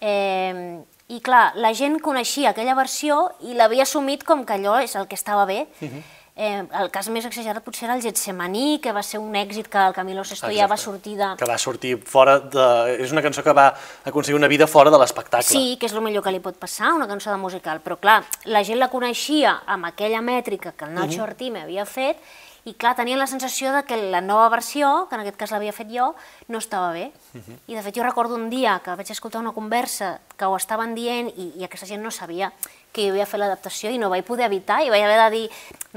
[0.00, 0.80] eh,
[1.12, 5.06] i clar, la gent coneixia aquella versió i l'havia assumit com que allò és el
[5.06, 5.96] que estava bé, uh mhm.
[5.98, 9.68] -huh Eh, el cas més exagerat potser era el Getsemaní, que va ser un èxit
[9.70, 11.28] que el Camilo Sesto ja va sortir de...
[11.38, 12.64] Que va sortir fora de...
[13.04, 13.68] És una cançó que va
[14.02, 15.46] aconseguir una vida fora de l'espectacle.
[15.46, 17.78] Sí, que és el millor que li pot passar, una cançó de musical.
[17.84, 18.16] Però clar,
[18.50, 21.20] la gent la coneixia amb aquella mètrica que el Nacho uh mhm.
[21.20, 21.28] -huh.
[21.30, 22.18] Artime havia fet
[22.64, 25.72] i clar, tenien la sensació de que la nova versió, que en aquest cas l'havia
[25.72, 26.14] fet jo,
[26.48, 27.12] no estava bé.
[27.34, 27.58] Uh -huh.
[27.68, 30.94] I de fet jo recordo un dia que vaig escoltar una conversa que ho estaven
[30.94, 32.52] dient i, i aquesta gent no sabia
[32.94, 35.48] que jo havia fet l'adaptació i no vaig poder evitar i vaig haver de dir,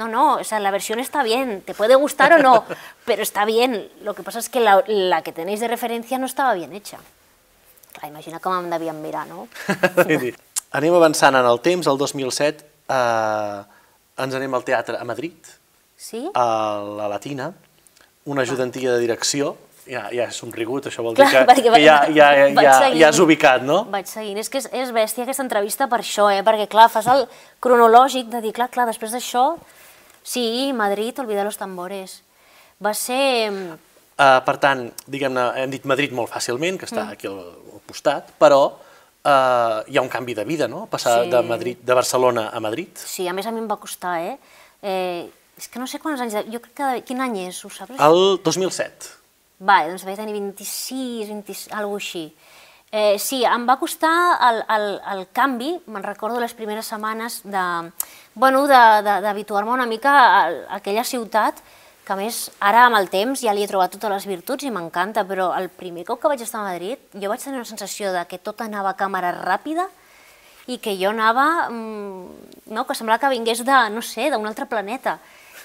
[0.01, 2.55] no, no, o sea, la versió està bien, te puede gustar o no,
[3.07, 3.77] però està bien.
[4.01, 6.97] Lo que pasa es que la, la que tenéis de referència no estava bien hecha.
[7.93, 9.45] Clar, imagina com em devien mirar, no?
[10.77, 13.61] anem avançant en el temps, el 2007, eh,
[14.25, 15.53] ens anem al teatre a Madrid,
[15.95, 16.25] sí?
[16.33, 16.47] a
[16.97, 17.51] la Latina,
[18.25, 19.55] una ajudantia de direcció,
[19.89, 23.09] ja, ja has somrigut, això vol dir Clar, que, que ja, ja, ja, ja, ja
[23.09, 23.83] has ubicat, no?
[23.93, 24.39] Vaig seguint.
[24.41, 26.43] És que és, és bèstia aquesta entrevista per això, eh?
[26.45, 27.25] perquè clar, fas el
[27.63, 29.49] cronològic de dir, clar, clar, després d'això,
[30.23, 32.21] sí, Madrid, olvida los tambores.
[32.83, 33.51] Va ser...
[34.17, 37.17] Uh, per tant, diguem-ne, hem dit Madrid molt fàcilment, que està mm.
[37.17, 37.41] aquí al,
[37.77, 40.85] al costat, però uh, hi ha un canvi de vida, no?
[40.89, 41.33] Passar sí.
[41.33, 42.97] de, Madrid, de Barcelona a Madrid.
[42.97, 44.37] Sí, a més a mi em va costar, eh?
[44.81, 46.35] eh és que no sé quants anys...
[46.37, 46.43] De...
[46.53, 46.89] Jo crec que...
[47.07, 47.97] Quin any és, ho saps?
[47.97, 49.16] El 2007.
[49.57, 52.27] Va, doncs vaig tenir 26, 26, alguna així.
[52.91, 54.13] Eh, sí, em va costar
[54.47, 57.63] el, el, el canvi, me'n recordo les primeres setmanes de,
[58.35, 61.59] bueno, d'habituar-me una mica a, a aquella ciutat,
[62.07, 64.71] que a més ara amb el temps ja li he trobat totes les virtuts i
[64.71, 68.13] m'encanta, però el primer cop que vaig estar a Madrid jo vaig tenir una sensació
[68.15, 69.89] de que tot anava a càmera ràpida
[70.71, 74.69] i que jo anava, mmm, no, que semblava que vingués de, no sé, d'un altre
[74.71, 75.17] planeta.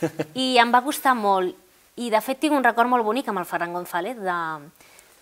[0.34, 1.54] I em va costar molt.
[2.00, 4.16] I de fet tinc un record molt bonic amb el Ferran González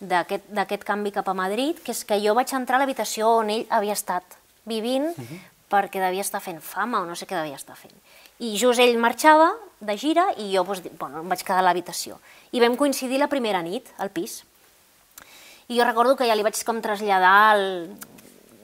[0.00, 3.64] d'aquest canvi cap a Madrid, que és que jo vaig entrar a l'habitació on ell
[3.74, 5.40] havia estat vivint uh -huh.
[5.70, 7.94] perquè devia estar fent fama o no sé què devia estar fent.
[8.38, 12.20] I just ell marxava de gira i jo doncs, bueno, em vaig quedar a l'habitació.
[12.52, 14.44] I vam coincidir la primera nit al pis.
[15.68, 17.96] I jo recordo que ja li vaig com traslladar el,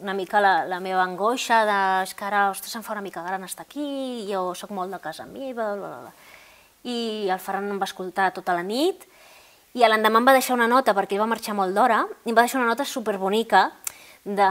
[0.00, 3.22] una mica la, la meva angoixa de és que ara, ostres, em fa una mica
[3.22, 6.12] gran estar aquí, jo sóc molt de casa meva, bla, bla, bla
[6.86, 9.04] i el Ferran em va escoltar tota la nit
[9.76, 12.36] i l'endemà em va deixar una nota perquè ell va marxar molt d'hora i em
[12.36, 13.68] va deixar una nota superbonica
[14.26, 14.46] de,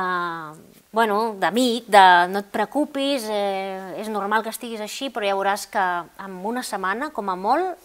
[0.96, 5.66] bueno, d'amic, de no et preocupis, eh, és normal que estiguis així, però ja veuràs
[5.68, 5.84] que
[6.24, 7.76] en una setmana, com a molt,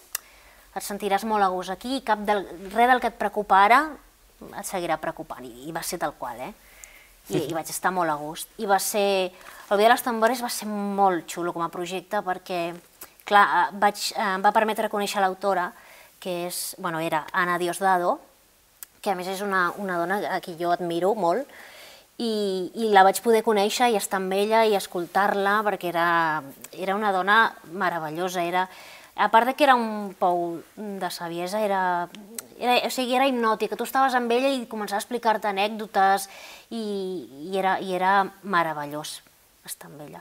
[0.71, 3.81] et sentiràs molt a gust aquí i cap del, res del que et preocupa ara
[4.47, 5.43] et seguirà preocupant.
[5.43, 6.53] I, i va ser tal qual, eh?
[7.31, 8.55] I, i vaig estar molt a gust.
[8.63, 9.33] I va ser...
[9.71, 12.73] El Via de les Tambores va ser molt xulo com a projecte perquè
[13.31, 15.71] clar, eh, vaig, eh, em va permetre conèixer l'autora,
[16.21, 18.19] que és, bueno, era Ana Diosdado,
[19.01, 21.49] que a més és una, una dona a qui jo admiro molt,
[22.21, 26.09] i, i la vaig poder conèixer i estar amb ella i escoltar-la, perquè era,
[26.77, 27.39] era una dona
[27.73, 28.67] meravellosa, era,
[29.17, 32.09] a part de que era un pou de saviesa, era,
[32.59, 36.29] era, o sigui, era hipnòtica, tu estaves amb ella i començava a explicar-te anècdotes
[36.69, 36.85] i,
[37.49, 39.23] i, era, i era meravellós
[39.65, 40.21] estar amb ella.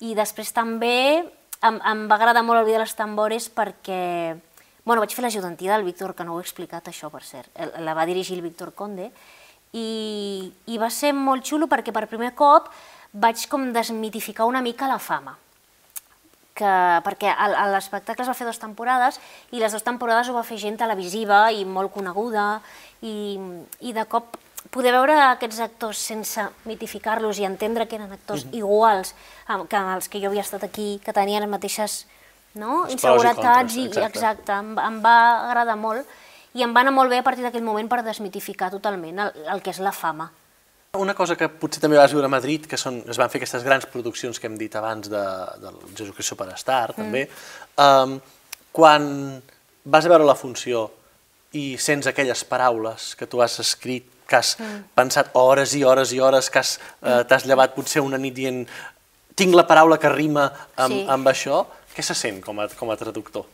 [0.00, 1.24] I després també
[1.62, 4.38] em, em va agradar molt el vídeo de les tambores perquè...
[4.84, 7.52] Bueno, vaig fer l'ajudantia del Víctor, que no ho he explicat això, per cert.
[7.84, 9.10] La va dirigir el Víctor Conde.
[9.76, 12.72] I, I va ser molt xulo perquè per primer cop
[13.12, 15.36] vaig com desmitificar una mica la fama
[16.60, 16.74] que,
[17.06, 17.32] perquè
[17.72, 19.18] l'espectacle es va fer dues temporades
[19.54, 22.60] i les dues temporades ho va fer gent televisiva i molt coneguda
[23.00, 23.38] i,
[23.80, 24.36] i de cop
[24.70, 29.14] poder veure aquests actors sense mitificar-los i entendre que eren actors iguals
[29.48, 32.06] amb- que els que jo havia estat aquí, que tenien les mateixes
[32.54, 32.82] no?
[32.82, 34.52] Pros i inseguretats contres, i, exacte.
[34.52, 35.16] em, em va
[35.50, 36.06] agradar molt
[36.54, 39.62] i em va anar molt bé a partir d'aquell moment per desmitificar totalment el, el
[39.62, 40.30] que és la fama.
[40.98, 43.62] Una cosa que potser també vas viure a Madrid, que són, es van fer aquestes
[43.62, 45.22] grans produccions que hem dit abans de,
[45.62, 47.28] del Jesucrist Superstar, també,
[47.78, 48.16] um,
[48.74, 49.06] quan
[49.84, 50.88] vas a veure la funció
[51.54, 54.54] i sents aquelles paraules que tu has escrit, que has
[54.96, 58.62] pensat hores i hores i hores, que has, eh, t'has llevat potser una nit dient
[59.36, 61.06] tinc la paraula que rima amb, Sí.
[61.08, 61.64] amb això,
[61.96, 63.46] què se sent com a, com a traductor?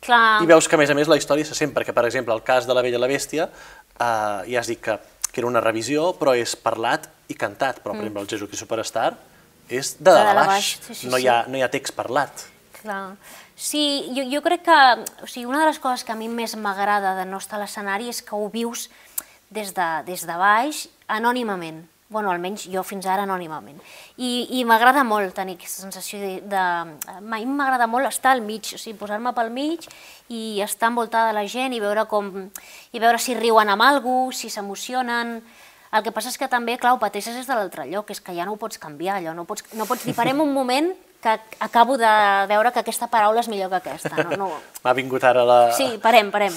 [0.00, 2.32] Clar, I veus que, a més a més, la història se sent, perquè, per exemple,
[2.32, 3.50] el cas de La Bella i la Bèstia,
[4.00, 4.94] eh, ja has dit que,
[5.30, 9.10] que era una revisió, però és parlat i cantat, però, per exemple, el Jesucrist Superstar
[9.68, 11.94] és de dalt a baix, baix, sí, sí, no, hi ha, no hi ha text
[11.94, 12.46] parlat.
[12.80, 13.16] Clar.
[13.60, 14.78] Sí, jo, jo crec que
[15.22, 17.60] o sigui, una de les coses que a mi més m'agrada de no estar a
[17.60, 18.88] l'escenari és que ho vius
[19.50, 21.86] des de, des de baix, anònimament.
[22.10, 23.78] bueno, almenys jo fins ara anònimament.
[24.18, 26.30] I, i m'agrada molt tenir aquesta sensació de...
[26.42, 29.86] de a mi m'agrada molt estar al mig, o sigui, posar-me pel mig
[30.26, 32.50] i estar envoltada de la gent i veure com...
[32.90, 35.38] i veure si riuen amb algú, si s'emocionen...
[35.90, 38.34] El que passa és que també, clar, ho pateixes des de l'altre lloc, és que
[38.34, 41.98] ja no ho pots canviar, allò, no pots, no pots dir, un moment que acabo
[41.98, 42.10] de
[42.46, 44.14] veure que aquesta paraula és millor que aquesta.
[44.22, 44.50] No, no.
[44.84, 45.58] M'ha vingut ara la...
[45.74, 46.54] Sí, parem, parem.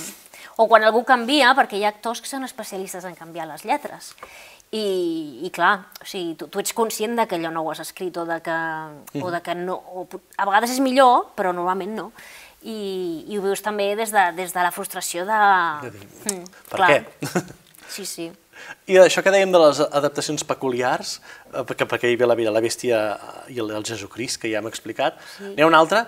[0.57, 4.11] O quan algú canvia, perquè hi ha actors que són especialistes en canviar les lletres.
[4.73, 7.81] I, i clar, o sigui, tu, tu ets conscient de que allò no ho has
[7.83, 8.55] escrit o de que,
[9.21, 9.75] o de que no...
[9.93, 12.07] O, a vegades és millor, però normalment no.
[12.63, 15.41] I, i ho veus també des de, des de la frustració de...
[15.83, 15.91] De
[16.23, 16.89] Mm, per clar.
[16.93, 17.43] què?
[17.93, 18.23] Sí, sí.
[18.89, 21.19] I això que dèiem de les adaptacions peculiars,
[21.51, 23.01] eh, perquè, perquè hi havia la Vida, la Bèstia
[23.53, 25.51] i el, el Jesucrist, que ja hem explicat, sí.
[25.51, 26.07] n'hi ha una altra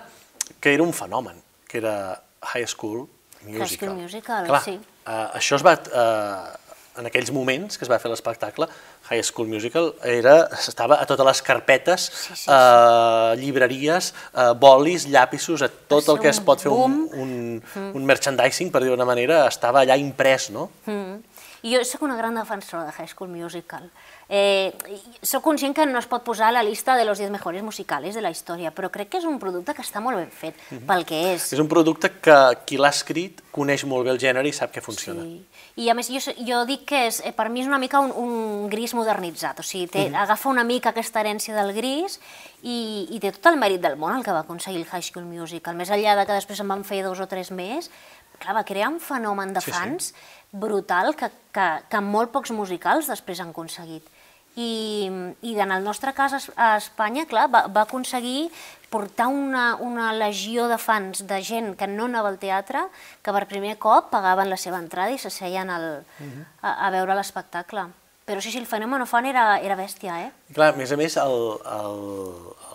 [0.58, 2.22] que era un fenomen, que era
[2.54, 3.04] High School
[3.46, 3.66] Musical.
[3.66, 4.76] High School Musical, Clar, sí.
[5.06, 5.74] eh, això es va...
[5.74, 6.62] Eh,
[6.96, 8.64] en aquells moments que es va fer l'espectacle,
[9.10, 12.50] High School Musical era, estava a totes les carpetes, Sí, sí, sí.
[12.50, 17.34] eh, llibreries, eh, bolis, llapisos, a tot el que es pot fer un, un,
[17.92, 20.70] un merchandising, per dir d'una manera, estava allà imprès, no?
[20.88, 21.20] Mm.
[21.66, 23.90] Jo sóc una gran defensora de High School Musical.
[24.28, 24.72] Eh,
[25.22, 28.16] soc conscient que no es pot posar a la lista de los 10 mejores musicales
[28.16, 30.56] de la història, però crec que és un producte que està molt ben fet
[30.88, 31.52] pel que és.
[31.54, 32.34] És un producte que
[32.66, 35.22] qui l'ha escrit coneix molt bé el gènere i sap que funciona.
[35.22, 35.44] Sí.
[35.76, 38.10] I a més jo, jo dic que és, eh, per mi és una mica un,
[38.10, 42.18] un gris modernitzat, o sigui, té, agafa una mica aquesta herència del gris
[42.62, 45.28] i, i té tot el mèrit del món el que va aconseguir el High School
[45.30, 45.76] Musical.
[45.78, 47.90] Més enllà de que després en van fer dos o tres més,
[48.40, 49.76] clar, va crear un fenomen de Sí, sí.
[49.76, 50.14] fans
[50.50, 54.08] brutal que, que, que molt pocs musicals després han aconseguit.
[54.56, 55.04] I,
[55.44, 58.46] i en el nostre cas a Espanya, clar, va, va aconseguir
[58.88, 62.86] portar una, una legió de fans, de gent que no anava al teatre,
[63.20, 65.86] que per primer cop pagaven la seva entrada i s'asseien al,
[66.62, 67.84] a, a veure l'espectacle.
[68.26, 70.30] Però sí, sí, el fenomen fan era, era bèstia, eh?
[70.56, 71.36] Clar, a més a més, el,
[71.76, 72.00] el,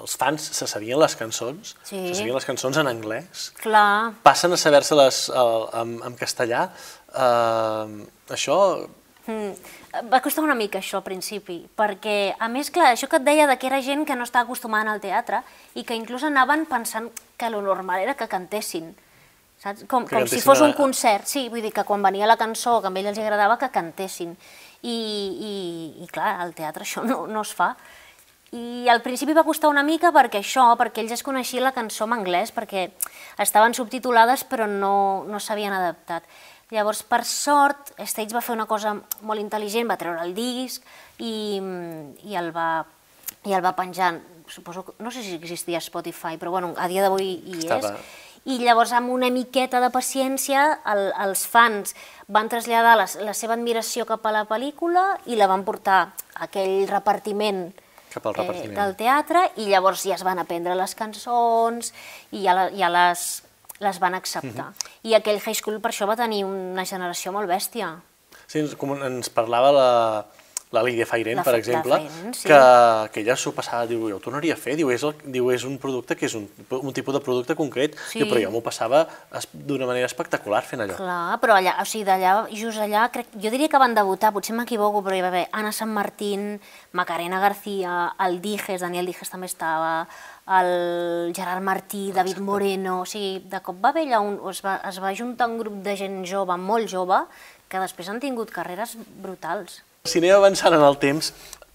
[0.03, 1.97] els fans se sabien les cançons, Sí.
[2.13, 5.43] se sabien les cançons en anglès, Clar, passen a saber-se-les eh,
[5.81, 6.69] en, en castellà.
[7.11, 8.57] Eh, això,
[9.27, 10.07] Mm.
[10.09, 13.45] Va costar una mica això al principi, perquè, a més, clar, això que et deia
[13.47, 15.43] de que era gent que no estava acostumada al teatre
[15.77, 18.89] i que inclús anaven pensant que lo normal era que cantessin,
[19.61, 19.85] saps?
[19.87, 22.79] Com, Que com si fos un concert, sí, vull dir que quan venia la cançó
[22.81, 24.35] que a ells els agradava que cantessin.
[24.81, 25.55] I, i,
[26.01, 27.75] i clar, al teatre això no, no es fa.
[28.51, 32.03] I al principi va costar una mica perquè això, perquè ells es coneixien la cançó
[32.03, 32.89] en anglès, perquè
[33.39, 36.25] estaven subtitulades però no, no s'havien adaptat.
[36.71, 38.93] Llavors, per sort, Stage va fer una cosa
[39.27, 40.85] molt intel·ligent, va treure el disc
[41.19, 41.59] i,
[42.23, 42.85] i, el, va,
[43.43, 44.13] i el va penjar,
[44.47, 47.91] suposo no sé si existia Spotify, però bueno, a dia d'avui hi Estava.
[47.91, 48.17] és.
[48.49, 51.91] I llavors, amb una miqueta de paciència, el, els fans
[52.25, 56.47] van traslladar la, la seva admiració cap a la pel·lícula i la van portar a
[56.47, 57.67] aquell repartiment,
[58.11, 58.73] Cap al repartiment.
[58.79, 61.93] del teatre i llavors ja es van aprendre les cançons
[62.31, 63.43] i ja, la, ja les,
[63.81, 64.69] les van acceptar.
[64.71, 64.91] Mhm.
[65.09, 67.95] I aquell high school per això va tenir una generació molt bèstia.
[68.47, 70.25] sí, ens- com ens parlava la,
[70.71, 72.47] la Lídia Fairen, La per exemple, Fairen, sí.
[72.47, 72.57] que,
[73.13, 75.63] que ella s'ho passava, diu, jo ho tornaria a fer, diu, és, el, diu, és
[75.67, 78.19] un producte que és un, un tipus de producte concret, Sí.
[78.19, 79.05] diu, però jo m'ho passava
[79.53, 80.95] d'una manera espectacular fent allò.
[80.99, 84.55] Clar, però allà, o sigui, d'allà, just allà, crec, jo diria que van debutar, potser
[84.55, 86.59] m'equivoco, però hi va haver Anna San Martín,
[86.91, 90.07] Macarena García, el Dijes, Daniel Dijes també estava,
[90.47, 94.79] el Gerard Martí, David Moreno, o sigui, de cop va haver allà un, es, va,
[94.89, 97.21] es va juntar un grup de gent jove, molt jove,
[97.69, 99.81] que després han tingut carreres brutals.
[100.09, 101.31] Si anem avançant en el temps,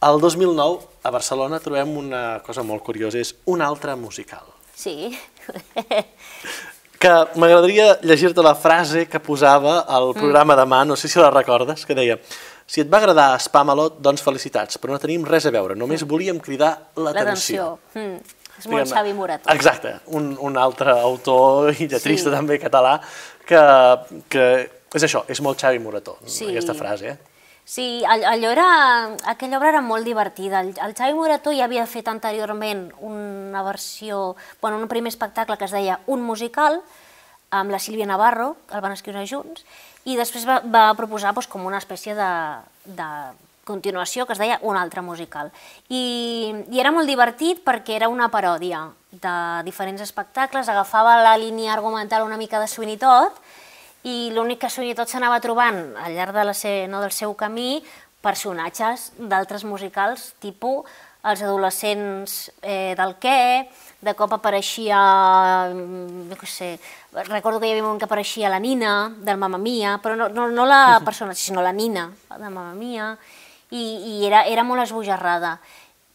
[0.07, 4.53] el 2009 a Barcelona trobem una cosa molt curiosa, és un altre musical.
[4.77, 5.15] Sí,
[6.97, 11.85] Que m'agradaria llegir-te la frase que posava al programa demà, no sé si la recordes,
[11.85, 12.17] que deia
[12.67, 16.41] si et va agradar Spamalot, doncs felicitats, però no tenim res a veure, només volíem
[16.43, 17.13] cridar l'atenció.
[17.13, 17.67] l'atenció.
[17.95, 18.36] Mm.
[18.59, 18.89] És molt.
[18.93, 19.51] Xavi Morató.
[19.53, 22.37] Exacte, un, un altre autor i lletrista Sí.
[22.37, 23.01] també català
[23.47, 23.61] que,
[24.29, 24.45] que
[24.95, 26.49] és això, és molt Xavi Morató, Sí.
[26.51, 27.09] aquesta frase.
[27.11, 27.19] Eh?
[27.65, 28.67] Sí, all- allò era,
[29.27, 30.61] aquella obra era molt divertida.
[30.61, 35.65] El, el Xavi Morató ja havia fet anteriorment una versió, bueno, un primer espectacle que
[35.67, 36.81] es deia Un musical,
[37.51, 39.65] amb la Sílvia Navarro, el van escriure junts,
[40.05, 42.31] i després va, va proposar doncs, com una espècie de,
[42.87, 43.07] de
[43.67, 45.51] continuació que es deia Un altre musical.
[45.91, 49.37] I, I era molt divertit perquè era una paròdia de
[49.67, 53.35] diferents espectacles, agafava la línia argumental una mica de Sweeney Todd,
[54.07, 57.35] i l'únic que Sweeney Todd s'anava trobant al llarg de la se, no, del seu
[57.35, 57.83] camí
[58.23, 60.87] personatges d'altres musicals, tipus
[61.27, 63.67] els adolescents eh, del què,
[64.07, 64.99] de cop apareixia,
[65.73, 66.69] mm, jo què sé,
[67.27, 70.47] recordo que hi havia un que apareixia la Nina, del Mamma Mia, però no, no,
[70.55, 73.17] no la personatge, sinó la Nina, de Mamma Mia,
[73.71, 73.83] i,
[74.21, 75.59] i era, era molt esbojarrada.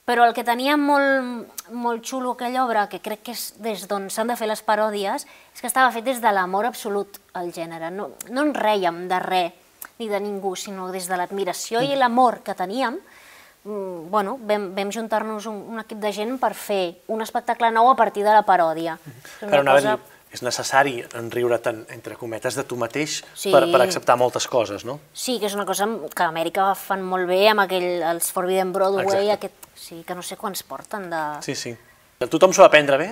[0.06, 4.10] Però el que tenia molt, molt xulo aquella obra, que crec que és des d'on
[4.10, 7.92] s'han de fer les paròdies, és que estava fet des de l'amor absolut al gènere.
[7.94, 9.52] No, no en rèiem de res
[10.02, 12.98] ni de ningú, sinó des de l'admiració i l'amor que teníem,
[13.64, 17.92] mm, bueno, vam, vam juntar-nos un, un equip de gent per fer un espectacle nou
[17.92, 18.98] a partir de la paròdia.
[19.44, 20.00] Una Però anava cosa-
[20.32, 23.52] és necessari enriure't, entre cometes, de tu mateix Sí.
[23.52, 25.00] per, per acceptar moltes coses, no?
[25.14, 28.72] Sí, que és una cosa que a Amèrica fan molt bé amb aquell, els Forbidden
[28.72, 29.34] Broadway, Exacte.
[29.34, 31.22] aquest, sí, que no sé quants porten de...
[31.44, 31.76] Sí, sí.
[32.22, 33.10] Tothom s'ho va prendre bé?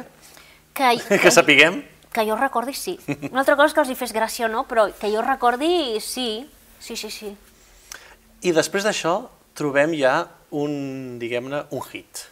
[0.73, 1.81] Que, Que sapiguem?
[2.13, 2.95] Que jo recordi, sí.
[3.31, 5.99] Una altra cosa és que els hi fes gràcia o no, però que jo recordi,
[6.01, 6.47] sí.
[6.79, 7.35] Sí, sí, sí.
[8.41, 9.27] I després d'això
[9.59, 10.21] trobem ja
[10.55, 12.23] un, diguem-ne, un hit.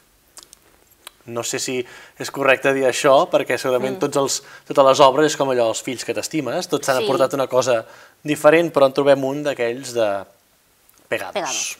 [1.28, 1.78] No sé si
[2.17, 4.03] és correcte dir això, perquè segurament mm.
[4.05, 4.38] tots els,
[4.69, 7.07] totes les obres és com allò, els fills que t'estimes, tots s'han Sí.
[7.07, 7.82] aportat una cosa
[8.23, 10.07] diferent, però en trobem un d'aquells de
[11.09, 11.34] pegados.
[11.34, 11.78] Pegados.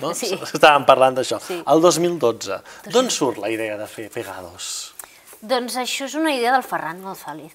[0.00, 0.12] No?
[0.18, 0.34] Sí.
[0.34, 1.38] Estàvem parlant d'això.
[1.40, 1.62] Sí.
[1.64, 2.60] El 2012.
[2.92, 4.92] D'on surt la idea de fer pegados?
[5.40, 7.52] Doncs això és una idea del Ferran González,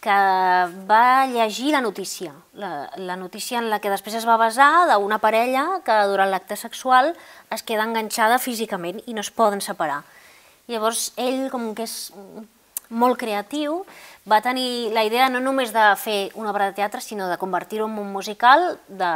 [0.00, 0.16] que
[0.86, 5.18] va llegir la notícia, la, la notícia en la que després es va basar d'una
[5.18, 7.10] parella que durant l'acte sexual
[7.50, 10.04] es queda enganxada físicament i no es poden separar.
[10.66, 12.10] Llavors ell, com que és
[12.90, 13.80] molt creatiu,
[14.26, 17.86] va tenir la idea no només de fer una obra de teatre, sinó de convertir-ho
[17.86, 19.12] en un musical de,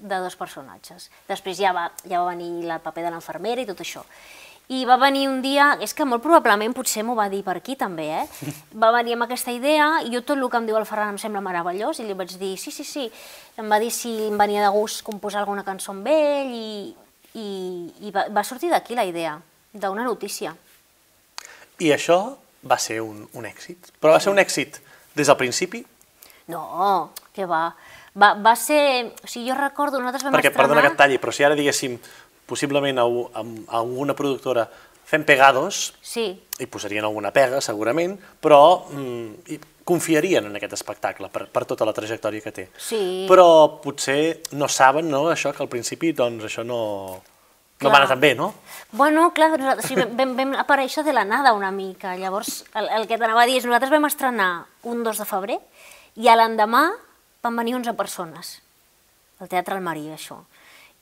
[0.00, 1.10] de dos personatges.
[1.28, 4.04] Després ja va, ja va venir el paper de l'enfermera i tot això.
[4.68, 7.76] I va venir un dia, és que molt probablement potser m'ho va dir per aquí
[7.78, 8.24] també, eh?
[8.82, 11.20] Va venir amb aquesta idea i jo tot el que em diu el Ferran em
[11.22, 13.06] sembla meravellós i li vaig dir sí, sí, sí.
[13.62, 16.68] Em va dir si em venia de gust composar alguna cançó amb ell i,
[17.38, 17.48] i,
[18.08, 19.38] i va, va sortir d'aquí la idea,
[19.70, 20.56] d'una notícia.
[21.80, 22.20] I això
[22.66, 23.92] va ser un, un èxit.
[24.00, 24.80] Però va ser un èxit
[25.16, 25.84] des del principi,
[26.46, 27.74] No, que va.
[28.14, 29.12] Va, va ser...
[29.24, 30.62] O sigui, jo recordo, nosaltres vam perquè, estrenar...
[30.62, 31.96] perdona que et talli, però si ara diguéssim,
[32.46, 33.06] possiblement a,
[33.42, 34.66] amb a alguna productora
[35.06, 38.60] fem pegados, Sí, hi posarien alguna pega, segurament, però
[38.90, 42.68] mm, hi confiarien en aquest espectacle per, per tota la trajectòria que té.
[42.78, 43.00] Sí.
[43.28, 43.48] Però
[43.82, 46.80] potser no saben, no?, això, que al principi, doncs, això no,
[47.76, 47.92] no Clar.
[47.92, 48.54] va anar tan bé, no?
[48.92, 52.14] Bueno, clar, nosaltres, sigui, vam, vam aparèixer de la nada una mica.
[52.16, 54.50] Llavors, el, el que t'anava a dir és nosaltres vam estrenar
[54.88, 55.58] un 2 de febrer
[56.16, 56.86] i a l'endemà
[57.44, 58.56] van venir 11 persones
[59.40, 60.38] al Teatre Almeria, això.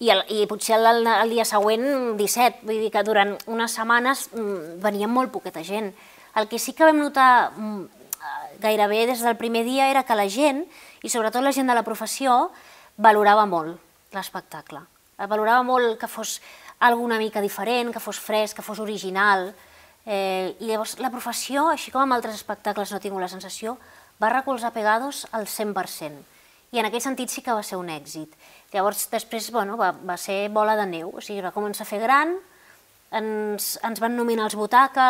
[0.02, 4.26] I, el, i potser el, el dia següent 17, vull dir que durant unes setmanes
[4.32, 5.92] mm, venia molt poqueta gent.
[6.34, 7.84] El que sí que vam notar mm,
[8.64, 10.64] gairebé des del primer dia era que la gent,
[11.06, 12.48] i sobretot la gent de la professió,
[12.96, 13.78] valorava molt
[14.14, 14.82] l'espectacle.
[15.14, 16.40] Valorava molt que fos
[16.84, 19.54] alguna mica diferent, que fos fresc, que fos original.
[20.04, 23.78] Eh, I llavors la professió, així com amb altres espectacles no tingut la sensació,
[24.20, 26.20] va recolzar Pegados al 100%.
[26.74, 28.34] I en aquest sentit sí que va ser un èxit.
[28.74, 32.02] Llavors, després, bueno, va, va ser bola de neu, o sigui, va començar a fer
[32.02, 32.36] gran,
[33.14, 35.08] ens, ens van nominar als Butaca,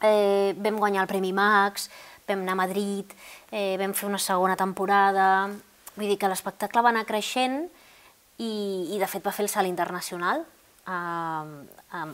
[0.00, 1.90] eh, vam guanyar el Premi Max,
[2.26, 3.12] vam anar a Madrid,
[3.50, 5.50] eh, vam fer una segona temporada,
[5.96, 7.66] vull dir que l'espectacle va anar creixent
[8.38, 8.52] i,
[8.94, 10.46] i de fet va fer el salt internacional
[10.86, 12.12] en,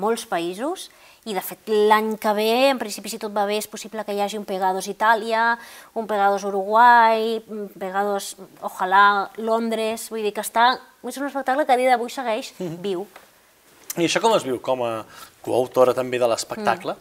[0.00, 0.88] molts països
[1.24, 4.12] i de fet l'any que ve, en principi si tot va bé, és possible que
[4.12, 5.54] hi hagi un Pegados Itàlia,
[5.96, 11.72] un Pegados Uruguai, un Pegados, ojalà, Londres, vull dir que està, és un espectacle que
[11.72, 12.76] a dia d'avui segueix Mhm.
[12.82, 13.06] viu.
[13.96, 14.60] I això com es viu?
[14.60, 15.04] Com a
[15.40, 16.96] coautora també de l'espectacle?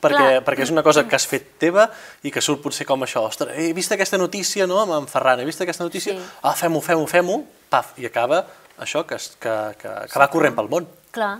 [0.00, 0.44] Perquè, Clar.
[0.46, 1.90] perquè és una cosa que has fet teva
[2.22, 5.40] i que surt potser com això, ostres, he vist aquesta notícia no, amb en Ferran,
[5.40, 6.22] he vist aquesta notícia, Sí.
[6.42, 8.46] ah, fem-ho, fem-ho, fem-ho, paf, i acaba
[8.80, 10.88] això que, que, que, que va corrent pel món.
[11.14, 11.38] Clar.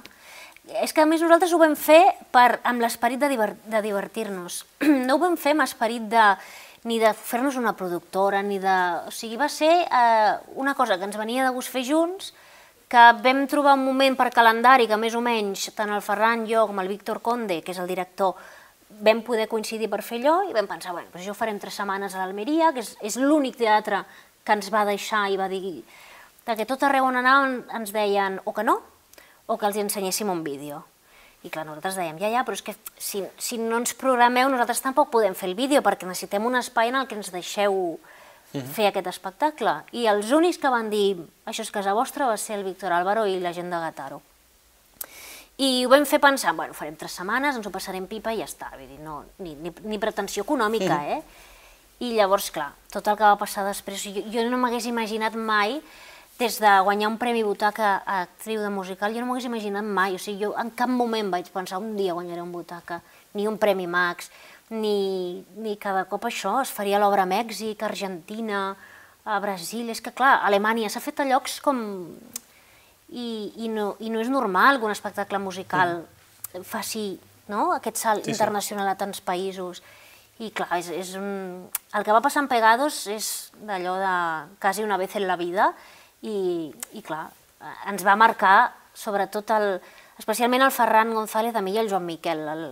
[0.82, 2.02] És que a més nosaltres ho vam fer
[2.34, 4.64] per, amb l'esperit de, diver, de divertir-nos.
[5.08, 6.26] No ho vam fer amb esperit de,
[6.84, 8.76] ni de fer-nos una productora, ni de...
[9.08, 12.34] O sigui, va ser eh, una cosa que ens venia de gust fer junts,
[12.88, 16.64] que vam trobar un moment per calendari que més o menys tant el Ferran, jo,
[16.68, 18.36] com el Víctor Conde, que és el director,
[19.04, 21.76] vam poder coincidir per fer allò i vam pensar, bueno, doncs això ho farem tres
[21.76, 24.00] setmanes a l'Almeria, que és, és l'únic teatre
[24.44, 25.82] que ens va deixar i va dir
[26.56, 28.78] que tot arreu on anàvem ens deien o que no,
[29.46, 30.84] o que els ensenyéssim un vídeo.
[31.46, 34.82] I clar, nosaltres dèiem, ja, ja, però és que si, si no ens programeu, nosaltres
[34.82, 37.98] tampoc podem fer el vídeo, perquè necessitem un espai en el que ens deixeu
[38.52, 39.74] fer aquest espectacle.
[39.92, 43.26] I els únics que van dir, això és casa vostra, va ser el Víctor Álvaro
[43.28, 44.22] i la gent de Gataro.
[45.58, 48.46] I ho vam fer pensant, bueno, farem tres setmanes, ens ho passarem pipa i ja
[48.46, 51.22] està, vull dir, no, ni, ni, ni pretensió econòmica, eh?
[52.06, 55.80] I llavors, clar, tot el que va passar després, jo, jo no m'hagués imaginat mai,
[56.38, 60.14] des de guanyar un Premi Butaca a actriu de musical, jo no m'hagués imaginat mai,
[60.14, 63.00] o sigui, jo en cap moment vaig pensar un dia guanyaré un Butaca,
[63.34, 64.30] ni un Premi Max,
[64.70, 68.76] ni, ni cada cop això, es faria l'obra a Mèxic, a Argentina,
[69.24, 71.80] a Brasil, és que clar, a Alemanya s'ha fet a llocs com
[73.08, 76.04] i, i, no, i no és normal que un espectacle musical
[76.64, 77.18] faci
[77.48, 78.36] no, aquest salt Sí, sí.
[78.36, 79.82] internacional a tants països.
[80.38, 81.64] I clar, és, és un...
[81.96, 84.12] el que va passar en Pegados és d'allò de
[84.62, 85.72] quasi una vez en la vida
[86.22, 87.28] i, i clar,
[87.60, 89.68] eh, ens va marcar sobretot el,
[90.18, 92.64] especialment el Ferran González, a mi i el Joan Miquel, el,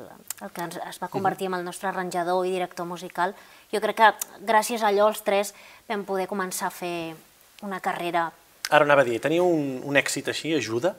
[0.42, 3.36] el que ens, es va convertir en el nostre arranjador i director musical.
[3.72, 4.10] Jo crec que
[4.46, 5.54] gràcies a allò els tres
[5.88, 7.14] vam poder començar a fer
[7.62, 8.30] una carrera
[8.66, 10.96] Ara anava a dir, teniu un, un èxit així, ajuda?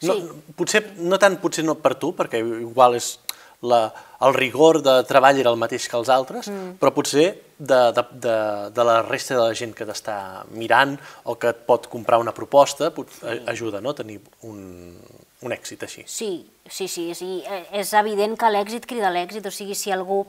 [0.00, 0.28] No, Sí.
[0.56, 3.18] Potser, no tant potser no per tu, perquè igual és
[3.62, 3.92] la,
[4.24, 6.78] el rigor de treball era el mateix que els altres, mm.
[6.80, 7.26] però potser
[7.58, 8.36] de, de, de,
[8.76, 10.94] de la resta de la gent que t'està mirant
[11.24, 14.96] o que et pot comprar una proposta, pot, a- ajuda, no?, tenir un,
[15.42, 16.06] un èxit així.
[16.08, 16.32] Sí,
[16.68, 17.42] sí, sí, sí.
[17.44, 20.22] eh, És evident que l'èxit crida l'èxit, o sigui, si algú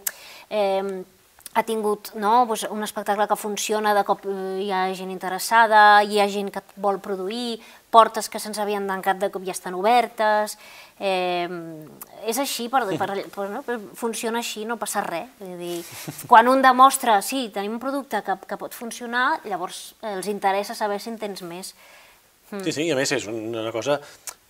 [0.50, 1.04] eh,
[1.54, 6.02] ha tingut no, doncs un espectacle que funciona, de cop eh, hi ha gent interessada,
[6.04, 7.60] hi ha gent que vol produir,
[7.92, 10.58] portes que se'ns havien tancat de cop ja estan obertes...
[11.02, 11.50] Eh,
[12.30, 13.64] és així, per, per, per, no,
[13.98, 15.32] funciona així, no passa res.
[15.40, 15.80] Vull dir,
[16.30, 21.00] quan un demostra, sí, tenim un producte que, que pot funcionar, llavors els interessa saber
[21.02, 21.74] si en tens més.
[22.52, 23.98] Sí, sí, i a més és una cosa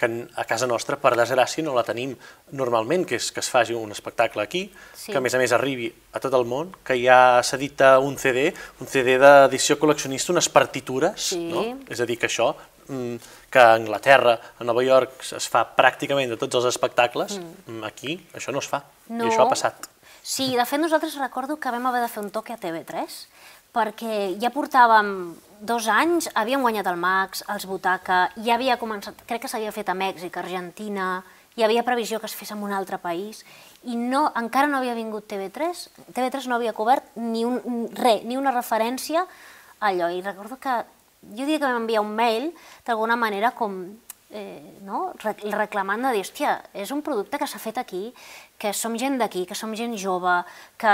[0.02, 2.16] que a casa nostra, per desgràcia, no la tenim
[2.58, 4.64] normalment, que és que es faci un espectacle aquí,
[4.98, 5.12] Sí.
[5.12, 8.48] que a més a més arribi a tot el món, que ja s'edita un CD,
[8.82, 11.38] un CD d'edició col·leccionista, unes partitures, Sí.
[11.38, 11.78] no?
[11.88, 12.56] És a dir, que això,
[12.88, 13.16] mm,
[13.52, 17.84] que a Anglaterra, a Nova York, es fa pràcticament de tots els espectacles, mm.
[17.84, 19.26] aquí això no es fa, No.
[19.26, 19.88] i això ha passat.
[20.24, 23.28] Sí, de fet nosaltres recordo que vam haver de fer un toque a TV3
[23.74, 29.44] perquè ja portàvem dos anys, havíem guanyat el Max, els Butaca, ja havia començat, crec
[29.44, 31.22] que s'havia fet a Mèxic, Argentina,
[31.56, 33.44] hi havia previsió que es fes en un altre país,
[33.86, 38.38] i no, encara no havia vingut TV3, TV3 no havia cobert ni, un, res, ni
[38.38, 40.80] una referència a allò, i recordo que
[41.22, 42.50] jo diria que vam enviar un mail
[42.86, 43.84] d'alguna manera com
[44.32, 45.12] eh, no?
[45.22, 48.10] Re- reclamant de dir, hòstia, és un producte que s'ha fet aquí,
[48.58, 50.40] que som gent d'aquí, que som gent jove,
[50.80, 50.94] que,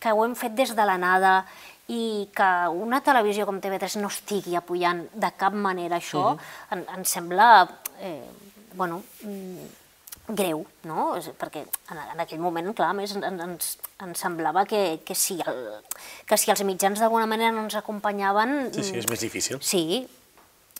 [0.00, 1.44] que ho hem fet des de la nada
[1.90, 6.36] i que una televisió com TV3 no estigui apoyant de cap manera això,
[6.70, 7.50] en, em sembla,
[7.98, 8.22] eh,
[8.78, 9.68] bueno, mm,
[10.38, 11.08] greu, no?
[11.40, 15.60] Perquè en, en aquell moment, clar, més, en, ens, ens semblava que, que, si el,
[16.26, 18.70] que si els mitjans d'alguna manera no ens acompanyaven...
[18.76, 19.58] Sí, sí, és més difícil.
[19.58, 20.04] Sí,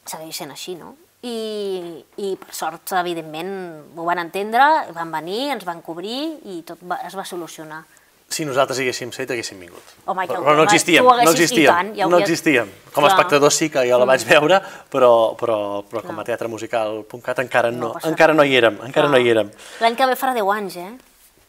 [0.06, 0.94] segueix sent així, no?
[1.26, 3.50] I, i per sort, evidentment,
[3.98, 7.82] ho van entendre, van venir, ens van cobrir i tot va, es va solucionar.
[8.30, 9.82] Si nosaltres haguéssim set, haguéssim vingut.
[10.06, 12.68] Home, ja però no home, existíem, haguessis- no existíem, tant, ja no existíem.
[12.94, 13.16] Com a Clar.
[13.18, 17.88] espectador sí que jo la vaig veure, però, però, però com a teatremusical.cat encara no,
[17.94, 19.50] No encara no hi érem, encara no hi érem.
[19.80, 20.92] L'any que ve farà 10 anys, eh?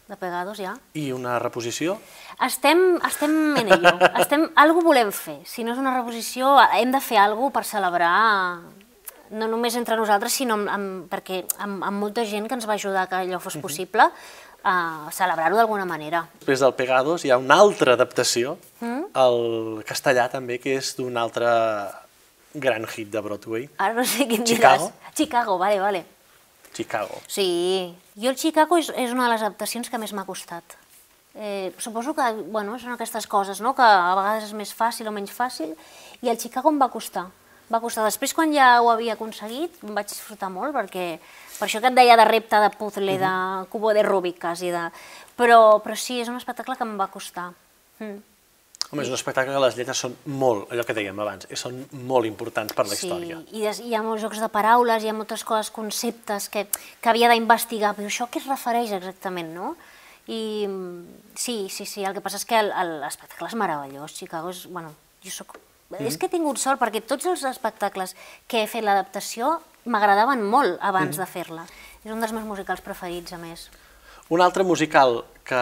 [0.09, 0.73] De Pegados, ja.
[0.97, 1.99] I una reposició?
[2.43, 3.93] Estem, estem en ello.
[4.19, 5.37] Estem, algú volem fer.
[5.45, 8.59] Si no és una reposició, hem de fer alguna per celebrar
[9.31, 12.73] no només entre nosaltres, sinó amb, amb, perquè amb, amb molta gent que ens va
[12.73, 14.09] ajudar que allò fos possible,
[14.63, 16.25] a celebrar-ho d'alguna manera.
[16.39, 19.03] Després del Pegados hi ha una altra adaptació Mm?
[19.13, 21.45] al castellà també, que és d'un altre
[22.53, 24.87] gran hit de Broadway, Ara no sé quin Chicago?
[24.89, 25.13] diràs.
[25.15, 26.05] Chicago, vale, vale.
[26.73, 27.21] Chicago.
[27.27, 30.63] Sí, jo el Chicago és, és una de les adaptacions que més m'ha costat.
[31.35, 35.11] Eh, suposo que, bueno, són aquestes coses, no?, que a vegades és més fàcil o
[35.15, 35.75] menys fàcil,
[36.21, 37.27] i el Chicago em va costar.
[37.71, 38.03] Va costar.
[38.03, 41.05] Després, quan ja ho havia aconseguit, em vaig disfrutar molt, perquè
[41.57, 43.35] per això que et deia de repte, de puzzle, de
[43.71, 44.89] cubo de Rubik, quasi, de...
[45.39, 47.51] Però, però sí, és un espectacle que em va costar.
[48.01, 48.19] Mm.
[48.91, 51.77] Home, és un espectacle que les lletres són molt, allò que dèiem abans, eh, són
[52.09, 53.37] molt importants per la història.
[53.39, 56.65] Sí, i des, hi ha molts jocs de paraules, hi ha moltes coses, conceptes que,
[56.99, 59.77] que havia d'investigar, però això què es refereix exactament, no?
[60.27, 64.65] I mm, sí, sí, sí, el que passa és que l'espectacle és meravellós, Chicago és,
[64.67, 64.91] bueno,
[65.23, 65.55] jo soc...
[65.99, 66.07] Mm.
[66.07, 68.15] És que he tingut sort perquè tots els espectacles
[68.47, 71.21] que he fet l'adaptació m'agradaven molt abans mm.
[71.21, 71.65] de fer-la.
[72.03, 73.67] És un dels meus musicals preferits, a més.
[74.31, 75.61] Un altre musical que,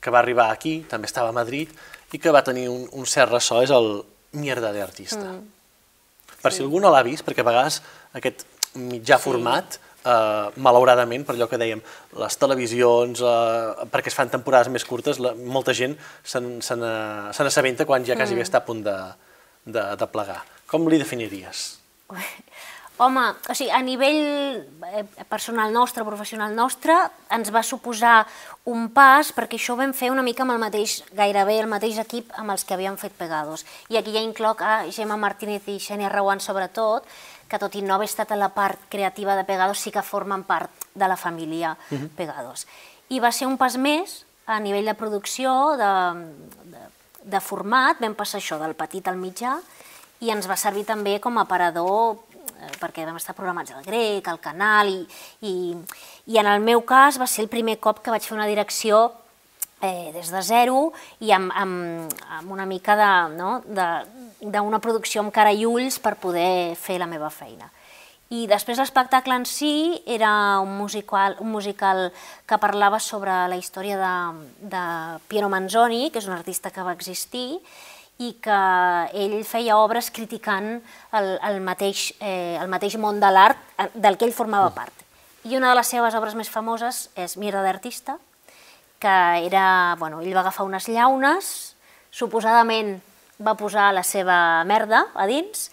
[0.00, 1.72] que va arribar aquí, també estava a Madrid,
[2.12, 4.02] i que va tenir un, un cert ressò és el
[4.38, 5.24] Mierda de Artista.
[5.34, 6.38] Mm.
[6.38, 7.80] Per si algú no l'ha vist, perquè a vegades
[8.16, 8.46] aquest
[8.78, 9.24] mitjà Sí.
[9.24, 11.82] format, eh, malauradament, per allò que dèiem,
[12.22, 18.06] les televisions, eh, perquè es fan temporades més curtes, la, molta gent se n'assabenta quan
[18.08, 18.96] ja quasi bé està a punt de,
[19.66, 20.42] de, de plegar.
[20.68, 21.68] Com li definiries?
[22.98, 24.58] Home, o sigui, a nivell
[24.90, 26.96] eh, personal nostre, professional nostre,
[27.30, 28.24] ens va suposar
[28.66, 32.00] un pas, perquè això ho vam fer una mica amb el mateix, gairebé el mateix
[32.02, 33.62] equip amb els que havíem fet Pegados.
[33.86, 37.06] I aquí ja incloc a Gemma Martínez i Xènia Rauan sobretot,
[37.48, 40.44] que tot i no haver estat a la part creativa de Pegados, sí que formen
[40.44, 41.76] part de la família
[42.16, 42.66] Pegados.
[43.08, 45.92] I va ser un pas més a nivell de producció, de,
[46.72, 46.86] de,
[47.24, 49.58] de format, vam passar això del petit al mitjà,
[50.24, 52.16] i ens va servir també com a aparador
[52.58, 55.04] eh, perquè vam estar programats al grec, al canal, i,
[55.46, 55.54] i,
[56.32, 59.06] i en el meu cas va ser el primer cop que vaig fer una direcció
[59.80, 60.88] eh, des de zero
[61.20, 63.88] i amb, amb, amb una mica de, no, de,
[64.40, 67.70] d'una producció amb cara i ulls per poder fer la meva feina.
[68.28, 72.10] I després l'espectacle en si era un musical, un musical
[72.44, 74.16] que parlava sobre la història de,
[74.68, 74.82] de
[75.30, 77.56] Piero Manzoni, que és un artista que va existir,
[78.18, 78.58] i que
[79.16, 80.74] ell feia obres criticant
[81.14, 84.92] el, el, mateix, eh, el mateix món de l'art del que ell formava part.
[85.48, 88.18] I una de les seves obres més famoses és Mira d'artista,
[89.00, 91.52] que era, bueno, ell va agafar unes llaunes,
[92.10, 92.98] suposadament
[93.38, 95.68] va posar la seva merda a dins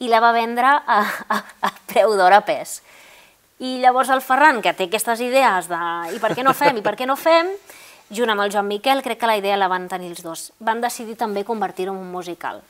[0.00, 2.80] i la va vendre a, a, a preu d'or a pes.
[3.60, 5.80] I llavors el Ferran, que té aquestes idees de
[6.16, 7.50] i per què no fem, i per què no fem,
[8.08, 10.48] junt amb el Joan Miquel, crec que la idea la van tenir els dos.
[10.64, 12.62] Van decidir també convertir-ho en un musical.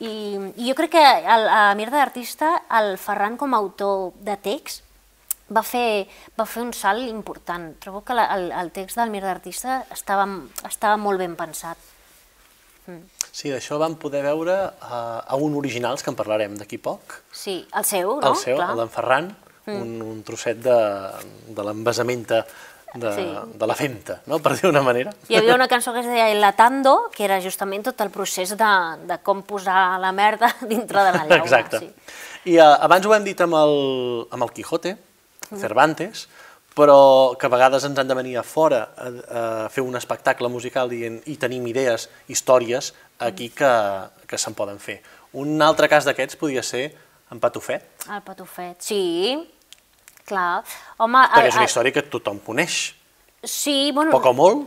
[0.00, 0.12] I,
[0.56, 4.84] i jo crec que el, a Mirda d'Artista, el Ferran com a autor de text
[5.52, 6.06] va fer,
[6.38, 7.70] va fer un salt important.
[7.82, 10.28] Trobo que la, el, el text del Mirda d'Artista estava,
[10.68, 11.88] estava molt ben pensat.
[13.32, 17.60] Sí, d'això vam poder veure a, a un originals, que en parlarem d'aquí poc, Sí,
[17.78, 18.32] el seu, no?
[18.32, 18.72] el seu, Clar.
[18.74, 19.30] el d'en Ferran,
[19.70, 20.76] un, un trosset de,
[21.54, 22.40] de l'envasamenta
[22.94, 23.24] de, Sí.
[23.54, 24.40] de la femta, no?
[24.42, 25.12] per dir d'una manera.
[25.30, 28.56] Hi havia una cançó que es deia El Latando, que era justament tot el procés
[28.58, 28.70] de,
[29.06, 31.38] de com posar la merda dintre de la llauna.
[31.38, 31.78] Exacte.
[31.78, 31.92] Sí.
[32.50, 33.76] I uh, abans ho hem dit amb el,
[34.34, 34.96] amb el Quijote,
[35.54, 36.26] Cervantes,
[36.74, 40.48] però que a vegades ens han de venir a fora a, a fer un espectacle
[40.48, 43.70] musical dient i tenim idees, històries aquí que,
[44.26, 45.00] que se'n poden fer.
[45.38, 46.88] Un altre cas d'aquests podria ser
[47.30, 49.36] en Patufet, El patufet, sí,
[50.26, 50.64] clar.
[50.98, 52.94] Home, perquè és una el- història que tothom coneix,
[53.42, 54.10] Sí, bueno...
[54.12, 54.66] poc o molt,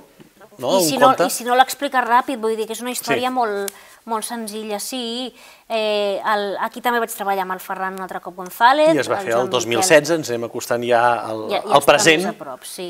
[0.57, 0.79] no?
[0.79, 1.27] I si un no, conte.
[1.27, 3.33] I si no l'expliques ràpid, vull dir que és una història Sí.
[3.35, 3.73] molt,
[4.09, 5.29] molt senzilla, sí.
[5.69, 8.95] Eh, el, aquí també vaig treballar amb el Ferran un altre cop González.
[8.95, 9.77] I es va fer Joan el Miquel.
[9.77, 12.25] 2016, ens anem acostant ja al, ja, ja al present.
[12.31, 12.89] a prop, sí.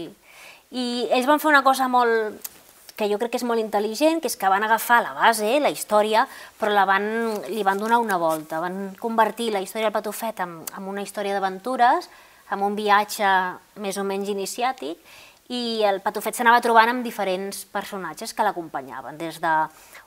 [0.72, 2.40] I ells van fer una cosa molt
[2.96, 5.72] que jo crec que és molt intel·ligent, que és que van agafar la base, la
[5.74, 6.28] història,
[6.60, 7.08] però la van,
[7.50, 8.62] li van donar una volta.
[8.62, 12.10] Van convertir la història del Patufet en, en una història d'aventures,
[12.54, 13.28] amb un viatge
[13.82, 15.00] més o menys iniciàtic,
[15.54, 19.54] i el Patufet s'anava trobant amb diferents personatges que l'acompanyaven, des de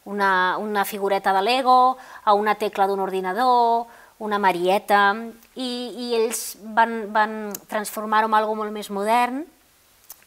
[0.07, 3.87] una, figureta de Lego a una tecla d'un ordinador,
[4.19, 5.13] una Marieta,
[5.55, 9.45] i, i ells van, van transformar-ho en algo molt més modern,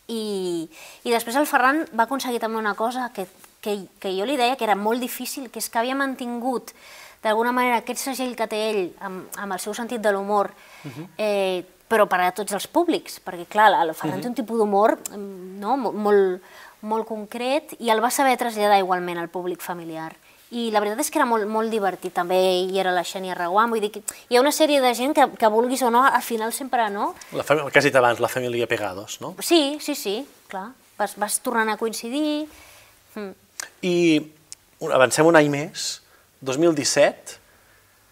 [0.10, 0.66] i,
[1.06, 3.28] i després el Ferran va aconseguir també una cosa que,
[3.62, 6.74] que, que jo li deia que era molt difícil, que és que havia mantingut
[7.24, 10.50] d'alguna manera aquest segell que té ell amb, amb el seu sentit de l'humor,
[11.18, 14.98] eh, però per a tots els públics, perquè clar, el Ferran té un tipus d'humor
[15.12, 16.42] mm, no, mo- molt,
[16.82, 20.14] molt concret i el va saber traslladar igualment al públic familiar.
[20.52, 23.70] I la veritat és que era molt, molt divertit, també hi era la Xènia Reguant,
[23.70, 26.24] vull dir que hi ha una sèrie de gent que, que vulguis o no, al
[26.26, 29.36] final sempre no, La fam- el que has dit abans, la família Pegados, no?
[29.46, 30.16] Sí, sí, sí,
[30.50, 30.72] clar.
[30.98, 32.48] Vas, vas tornant a coincidir.
[33.16, 33.30] Mm.
[33.86, 33.94] I
[34.92, 36.02] avancem un any més,
[36.42, 37.38] 2017,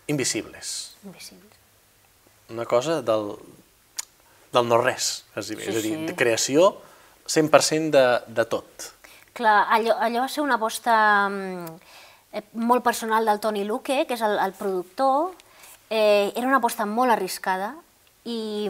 [0.08, 0.96] Invisibles.
[1.04, 1.58] Invisibles.
[2.54, 3.34] Una cosa del,
[4.54, 5.42] del no-res, bé.
[5.44, 6.06] Sí, és a dir, sí.
[6.08, 6.70] de creació
[7.28, 8.92] 100% de, de tot.
[9.36, 10.94] Clar, allò, allò va ser una aposta
[11.28, 11.76] mm,
[12.32, 15.34] eh, molt personal del Toni Luque, que és el, el productor.
[15.90, 17.74] Eh, era una aposta molt arriscada
[18.28, 18.68] i,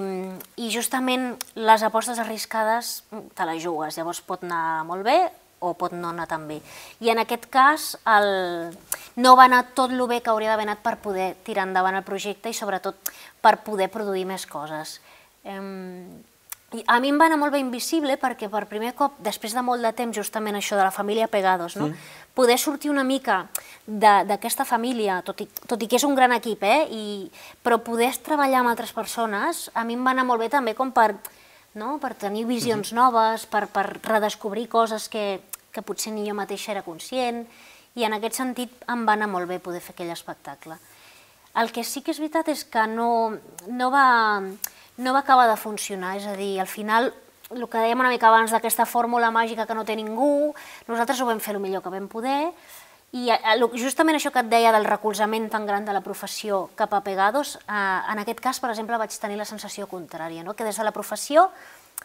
[0.62, 5.18] i justament les apostes arriscades mm, te les jugues, llavors pot anar molt bé
[5.66, 6.60] o pot no anar tan bé.
[7.02, 8.76] I en aquest cas el...
[9.18, 12.06] no va anar tot el bé que hauria d'haver anat per poder tirar endavant el
[12.06, 13.10] projecte i sobretot
[13.42, 15.00] per poder produir més coses.
[15.44, 16.22] Em,
[16.76, 19.62] i a mi em va anar molt bé Invisible perquè per primer cop, després de
[19.64, 21.88] molt de temps, justament això de la família Pegados, no?
[21.88, 21.96] Mm.
[22.38, 23.48] poder sortir una mica
[23.88, 26.86] de- d'aquesta família, tot i, tot i que és un gran equip, eh?
[26.92, 27.32] I,
[27.64, 30.92] però poder treballar amb altres persones, a mi em va anar molt bé també com
[30.92, 31.16] per,
[31.74, 31.98] no?
[32.00, 35.42] per tenir visions noves, per, per redescobrir coses que,
[35.72, 37.48] que potser ni jo mateixa era conscient,
[37.96, 40.78] i en aquest sentit em va anar molt bé poder fer aquell espectacle.
[41.58, 43.34] El que sí que és veritat és que no,
[43.66, 44.42] no, va,
[44.98, 47.14] no va acabar de funcionar, és a dir, al final,
[47.54, 50.54] el que dèiem una mica abans d'aquesta fórmula màgica que no té ningú,
[50.88, 52.52] nosaltres ho vam fer el millor que vam poder,
[53.16, 56.92] i lo- justament això que et deia del recolzament tan gran de la professió cap
[56.94, 60.54] a Pegados, eh, en aquest cas, per exemple, vaig tenir la sensació contrària, no?
[60.56, 61.50] que des de la professió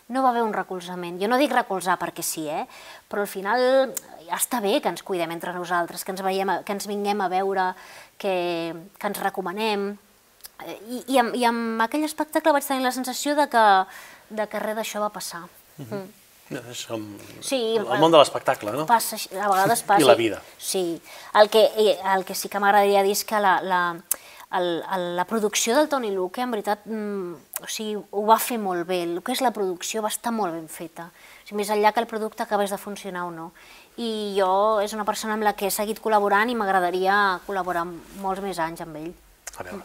[0.08, 1.18] no va haver un recolzament.
[1.20, 2.66] Jo no dic recolzar perquè sí, eh?
[3.08, 3.92] però al final
[4.28, 7.28] ja està bé que ens cuidem entre nosaltres, que ens, veiem, que ens vinguem a
[7.28, 7.72] veure,
[8.16, 9.96] que, que ens recomanem.
[10.62, 13.64] I, i, amb, I amb aquell espectacle vaig tenir la sensació de que,
[14.30, 15.44] de que res d'això va passar.
[15.78, 16.10] Mm.
[16.52, 17.04] És com
[17.40, 18.84] Sí, el món de l'espectacle, no?
[18.86, 20.02] Passa, a vegades passa.
[20.04, 20.42] I la vida.
[20.58, 21.00] Sí.
[21.40, 21.64] El que,
[22.14, 23.80] el que sí que m'agradaria dir és que la, la,
[24.58, 28.58] el, el, la producció del Toni Luque, en veritat, mm, o sigui, ho va fer
[28.60, 29.02] molt bé.
[29.06, 31.08] El que és la producció va estar molt ben feta.
[31.08, 33.52] O sigui, més enllà que el producte acabés de funcionar o no.
[33.96, 34.52] I jo
[34.84, 37.86] és una persona amb la que he seguit col·laborant i m'agradaria col·laborar
[38.20, 39.10] molts més anys amb ell.
[39.56, 39.84] A veure,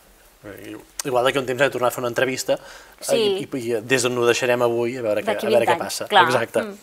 [1.05, 2.59] igual d'aquí un temps hem de tornar a fer una entrevista eh,
[3.01, 3.21] Sí.
[3.41, 6.07] i, i, des d'on ho deixarem avui a veure, D'aquí a veure 20 què passa.
[6.07, 6.25] clar.
[6.29, 6.63] Exacte.
[6.63, 6.77] Mm.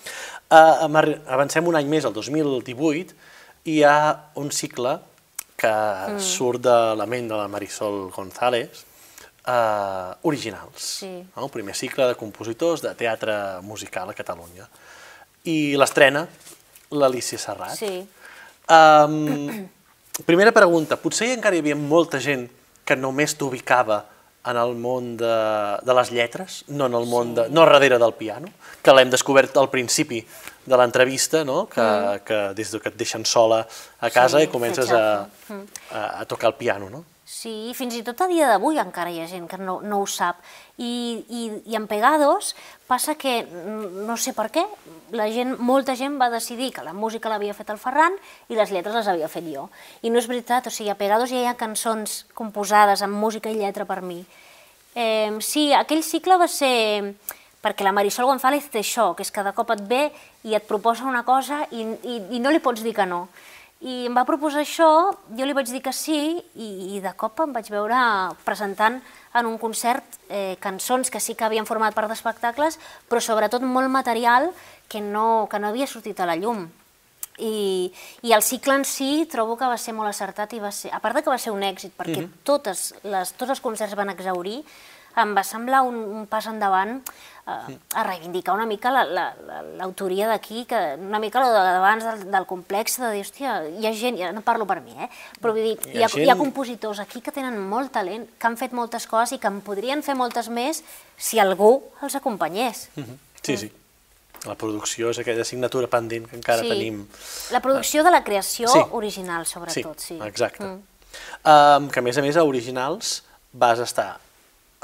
[0.54, 3.14] Uh, avancem un any més, el 2018,
[3.64, 4.98] i hi ha un cicle
[5.56, 6.18] que mm.
[6.20, 8.84] surt de la ment de la Marisol González,
[9.46, 10.82] uh, originals.
[11.00, 11.12] Sí.
[11.36, 11.46] No?
[11.46, 14.68] El primer cicle de compositors de teatre musical a Catalunya.
[15.44, 16.26] I l'estrena
[16.94, 17.76] l'Alicia Serrat.
[17.78, 18.02] Sí.
[18.70, 19.66] Um,
[20.24, 22.46] primera pregunta, potser encara hi havia molta gent
[22.84, 24.04] que només t'ubicava
[24.44, 25.36] en el món de,
[25.80, 28.50] de les lletres, no en el món de, no darrere del piano,
[28.84, 30.20] que l'hem descobert al principi
[30.66, 31.64] de l'entrevista, no?
[31.72, 31.86] que,
[32.28, 36.24] que des de que et deixen sola a casa Sí, i comences a, a, a
[36.28, 37.04] tocar el piano, no?
[37.34, 40.06] Sí, fins i tot a dia d'avui encara hi ha gent que no, no ho
[40.06, 40.38] sap.
[40.78, 40.90] I,
[41.26, 41.40] i,
[41.72, 42.52] I en Pegados
[42.86, 44.62] passa que, mm, no sé per què,
[45.18, 48.14] la gent, molta gent va decidir que la música l'havia fet el Ferran
[48.52, 49.66] i les lletres les havia fet jo.
[50.06, 53.50] I no és veritat, o sigui, a Pegados ja hi ha cançons composades amb música
[53.50, 54.20] i lletra per mi.
[54.94, 56.70] Eh, sí, aquell cicle va ser
[57.64, 60.04] perquè la Marisol González té això, que és que de cop et ve
[60.46, 63.24] i et proposa una cosa i, i, i no li pots dir que no.
[63.82, 64.86] I em va proposar això,
[65.36, 67.98] jo li vaig dir que sí, i, i de cop em vaig veure
[68.46, 69.00] presentant
[69.34, 72.78] en un concert eh, cançons que sí que havien format part d'espectacles,
[73.10, 74.48] però sobretot molt material
[74.88, 76.64] que no, que no havia sortit a la llum.
[77.42, 77.90] I,
[78.22, 81.00] I el cicle en si trobo que va ser molt acertat i va ser, a
[81.02, 82.44] part de que va ser un èxit, perquè mm -hmm.
[82.44, 84.62] totes les, tots els concerts van exaurir,
[85.16, 86.96] em va semblar un, un pas endavant
[87.46, 92.24] eh, a reivindicar una mica l'autoria la, la, d'aquí, que una mica el d'abans del,
[92.32, 95.10] del complex, de dir, hòstia, hi ha gent, ja no parlo per mi, eh?
[95.40, 98.26] però vull dir, Hi hi ha ha, hi ha compositors aquí que tenen molt talent,
[98.38, 100.82] que han fet moltes coses i que en podrien fer moltes més
[101.16, 102.88] si algú els acompanyés.
[102.96, 103.18] Mhm.
[103.44, 103.72] Sí, sí.
[104.44, 107.06] La producció és aquella assignatura pendent que encara tenim.
[107.52, 108.82] La producció de la creació Sí.
[108.92, 110.18] original, sobretot, sí.
[110.20, 110.64] exacte.
[110.64, 110.82] Mm.
[111.44, 114.18] Um, que a més a més a originals vas estar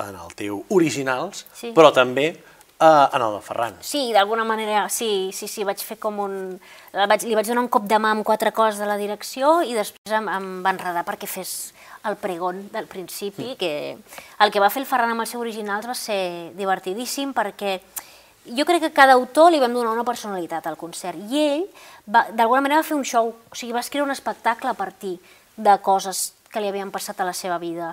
[0.08, 1.72] en el teu originals, Sí.
[1.76, 2.30] però també
[2.80, 3.76] uh, en el de Ferran.
[3.80, 6.34] Sí, d'alguna manera, sí, sí, sí, vaig fer com un...
[6.92, 9.74] Vaig, li vaig donar un cop de mà amb quatre coses de la direcció i
[9.76, 11.72] després em, em va enredar perquè fes
[12.08, 13.98] el pregón del principi, que
[14.40, 17.76] el que va fer el Ferran amb els seus originals va ser divertidíssim perquè
[18.56, 21.66] jo crec que cada autor li vam donar una personalitat al concert i ell
[22.08, 25.18] d'alguna manera va fer un show, o sigui, va escriure un espectacle a partir
[25.56, 27.92] de coses que li havien passat a la seva vida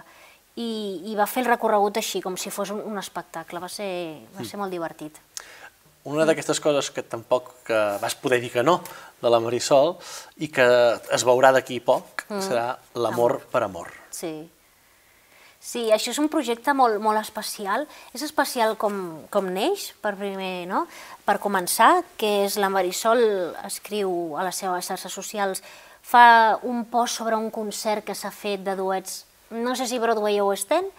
[0.57, 0.69] i,
[1.11, 3.89] i va fer el recorregut així, com si fos un, un espectacle, va ser,
[4.33, 5.21] va ser molt divertit.
[6.07, 8.79] Una d'aquestes coses que tampoc que vas poder dir que no,
[9.21, 9.97] de la Marisol,
[10.39, 10.67] i que
[11.13, 13.91] es veurà d'aquí poc, serà l'amor per amor.
[14.15, 14.35] Sí.
[15.67, 17.83] Sí, això és un projecte molt, molt especial.
[18.15, 20.85] És especial com, com neix, per primer, no?
[21.27, 23.19] Per començar, que és la Marisol
[23.67, 25.63] escriu a les seves xarxes socials,
[26.07, 30.39] fa un post sobre un concert que s'ha fet de duets no sé si Broadway
[30.41, 30.89] o West End,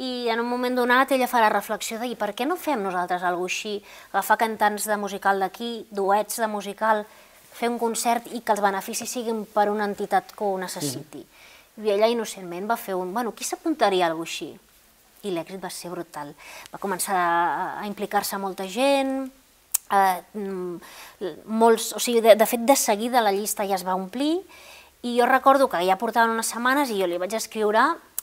[0.00, 2.80] i en un moment donat ella fa la reflexió de i per què no fem
[2.80, 3.74] nosaltres alguna així,
[4.12, 7.04] agafar cantants de musical d'aquí, duets de musical,
[7.52, 11.20] fer un concert i que els beneficis siguin per una entitat que ho necessiti.
[11.20, 11.84] Mm.
[11.84, 14.50] I ella innocentment va fer un, bueno, qui s'apuntaria a alguna així?
[15.22, 16.32] I l'èxit va ser brutal.
[16.72, 19.28] Va començar a, a implicar-se molta gent,
[19.92, 20.44] eh,
[21.44, 24.40] molts, o sigui, de, de fet, de seguida la llista ja es va omplir,
[25.02, 27.82] i jo recordo que ja portaven unes setmanes i jo li vaig escriure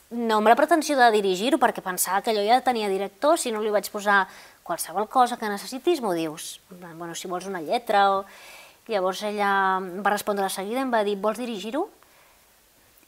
[0.09, 3.61] no amb la pretensió de dirigir-ho, perquè pensava que allò ja tenia director, si no
[3.61, 4.23] li vaig posar
[4.65, 6.59] qualsevol cosa que necessitis, m'ho dius.
[6.69, 8.23] Bueno, si vols una lletra o...
[8.89, 11.83] Llavors ella va respondre de seguida, em va dir, vols dirigir-ho?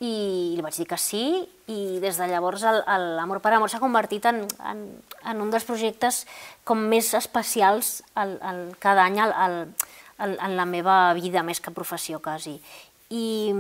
[0.05, 0.11] I
[0.53, 1.23] li vaig dir que sí,
[1.73, 2.61] i des de llavors
[3.17, 4.83] l'Amor per Amor s'ha convertit en, en,
[5.25, 6.27] en un dels projectes
[6.69, 9.57] com més especials el, el, cada any el, el,
[10.21, 12.59] el, en la meva vida, més que professió, quasi.
[13.11, 13.51] I,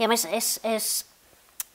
[0.00, 0.92] i a més, és, és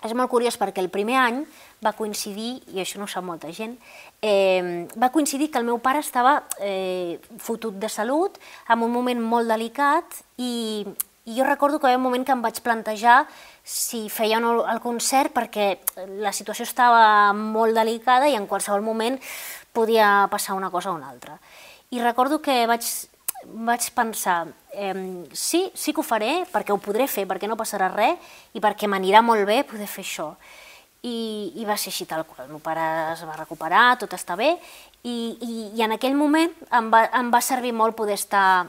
[0.05, 1.41] és molt curiós perquè el primer any
[1.81, 3.75] va coincidir, i això no ho sap molta gent,
[4.21, 8.37] eh, va coincidir que el meu pare estava eh, fotut de salut,
[8.69, 10.85] en un moment molt delicat, i,
[11.25, 13.23] i jo recordo que hi havia un moment que em vaig plantejar
[13.63, 15.79] si feia o no el concert perquè
[16.21, 19.17] la situació estava molt delicada i en qualsevol moment
[19.73, 21.39] podia passar una cosa o una altra.
[21.89, 22.85] I recordo que vaig
[23.45, 27.89] vaig pensar, eh, sí, sí que ho faré, perquè ho podré fer, perquè no passarà
[27.93, 28.17] res,
[28.53, 30.31] i perquè m'anirà molt bé poder fer això.
[31.03, 32.47] I, I va ser així tal qual.
[32.47, 34.55] El meu pare es va recuperar, tot està bé,
[35.03, 38.67] i, i, i en aquell moment em va, em va servir molt poder estar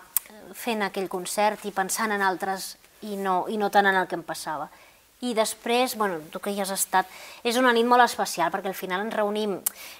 [0.54, 2.76] fent aquell concert i pensant en altres
[3.08, 4.68] i no, i no tant en el que em passava.
[5.24, 7.08] I després, bueno, tu que hi has estat,
[7.42, 9.56] és una nit molt especial perquè al final ens reunim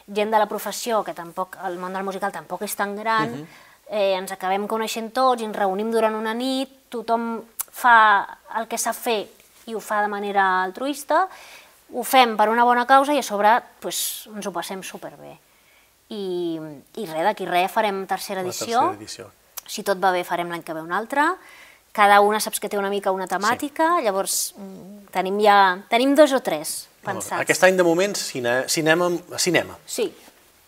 [0.07, 3.35] gent de la professió, que tampoc, el món del musical tampoc és tan gran, uh
[3.35, 3.43] mhm.
[3.43, 7.41] -huh eh, ens acabem coneixent tots i ens reunim durant una nit, tothom
[7.79, 7.97] fa
[8.59, 9.21] el que sap fer
[9.69, 11.27] i ho fa de manera altruista,
[11.93, 15.37] ho fem per una bona causa i a sobre pues, ens ho passem superbé.
[16.09, 16.57] I,
[16.97, 18.81] i res, d'aquí res farem tercera edició.
[18.81, 19.31] tercera edició.
[19.69, 21.35] Si tot va bé farem l'any que ve una altra.
[21.93, 24.07] Cada una saps que té una mica una temàtica, sí.
[24.07, 25.59] llavors mm, tenim ja
[25.91, 27.41] tenim dos o tres pensats.
[27.43, 29.77] Aquest any de moment cine, cinema, cinema.
[29.85, 30.09] Sí.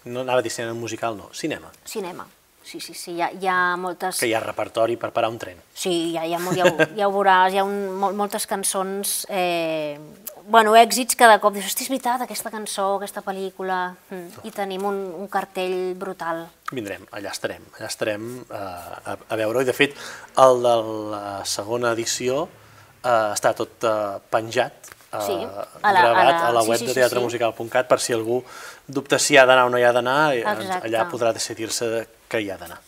[0.05, 1.73] No anava a dir cinema musical, no, cinema.
[1.85, 2.27] Cinema
[2.71, 4.21] sí, sí, sí, hi ha, hi ha moltes...
[4.21, 5.59] Que hi ha repertori per parar un tren.
[5.75, 9.99] Sí, hi ha, ja, ho, ja ho veuràs, hi ha un, moltes cançons, eh,
[10.47, 11.57] bueno, èxits de cop.
[11.57, 16.45] Dius, hosti, és veritat, aquesta cançó, aquesta pel·lícula, mm, i tenim un, un cartell brutal.
[16.71, 19.99] Vindrem, allà estarem, allà estarem eh, a, a veure-ho, i de fet,
[20.45, 20.77] el de
[21.17, 23.97] la segona edició eh, està tot eh,
[24.31, 27.91] penjat, eh, sí, a la, gravat a la, a la web sí, sí, de teatremusical.cat
[27.91, 28.45] per si algú
[28.87, 32.51] dubta si ha d'anar o no hi ha d'anar, eh, allà podrà decidir-se que hi
[32.51, 32.81] ha d'anar.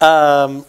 [0.00, 0.64] Uh,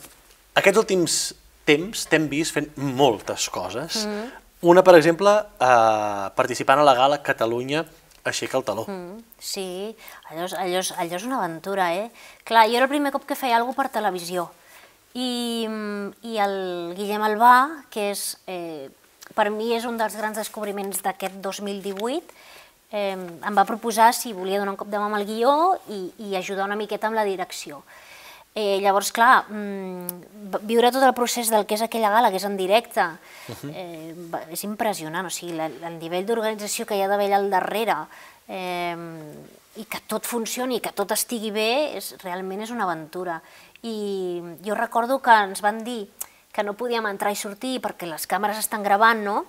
[0.60, 1.20] aquests últims
[1.66, 4.06] temps t'hem vist fent moltes coses.
[4.06, 4.34] Mm -hmm.
[4.72, 7.86] Una, per exemple, uh, participant a la gala Catalunya
[8.26, 8.86] aixeca el taló.
[8.90, 9.96] Mm, sí,
[10.32, 12.10] allò és, allò, és, allò és una aventura, eh?
[12.44, 14.50] Clar, jo era el primer cop que feia alguna per televisió.
[15.14, 15.68] I,
[16.26, 16.58] i el
[16.98, 18.90] Guillem Albà, que és, eh,
[19.38, 22.34] per mi és un dels grans descobriments d'aquest 2018,
[22.96, 26.00] eh, em va proposar si volia donar un cop de mà amb el guió i,
[26.30, 27.84] i ajudar una miqueta amb la direcció.
[28.56, 32.46] Eh, llavors, clar, mm, viure tot el procés del que és aquella gala, que és
[32.48, 33.72] en directe, uh -huh.
[33.76, 34.16] eh,
[34.50, 37.98] és impressionant, o sigui, la, el nivell d'organització que hi ha d'haver allà al darrere,
[38.48, 38.96] eh,
[39.76, 43.42] i que tot funcioni, que tot estigui bé, és, realment és una aventura.
[43.84, 46.08] I jo recordo que ens van dir
[46.54, 49.46] que no podíem entrar i sortir perquè les càmeres estan gravant, no?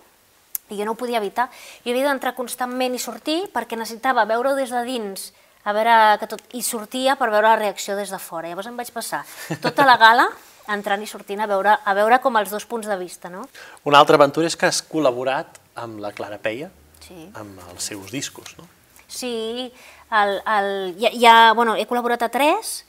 [0.70, 1.48] I jo no ho podia evitar.
[1.84, 5.30] Jo havia d'entrar constantment i sortir perquè necessitava veure-ho des de dins,
[5.66, 6.42] a veure que tot...
[6.54, 8.48] i sortia per veure la reacció des de fora.
[8.48, 9.24] Llavors em vaig passar
[9.62, 10.28] tota la gala
[10.72, 13.30] entrant i sortint a veure, a veure com els dos punts de vista.
[13.30, 13.44] No?
[13.86, 16.70] Una altra aventura és que has col·laborat amb la Clara Peia,
[17.02, 17.28] sí.
[17.34, 18.66] amb els seus discos, no?
[19.06, 19.70] Sí,
[20.10, 22.80] el, el, ja, ja, bueno, he col·laborat a tres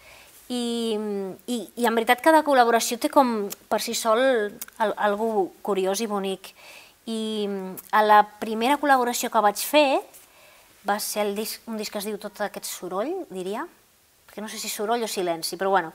[0.49, 0.97] i,
[1.45, 6.09] i, i en veritat cada col·laboració té com per si sol el, algú curiós i
[6.09, 6.53] bonic.
[7.07, 7.47] I
[7.95, 10.01] a la primera col·laboració que vaig fer
[10.87, 13.65] va ser el disc, un disc que es diu Tot aquest soroll, diria,
[14.33, 15.93] que no sé si soroll o silenci, però bueno,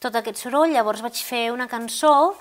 [0.00, 2.36] tot aquest soroll, llavors vaig fer una cançó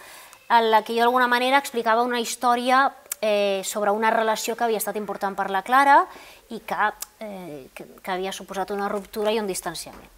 [0.51, 2.89] en la que jo d'alguna manera explicava una història
[3.21, 6.01] eh, sobre una relació que havia estat important per la Clara
[6.49, 6.89] i que,
[7.21, 10.09] eh, que, que havia suposat una ruptura i un distanciament.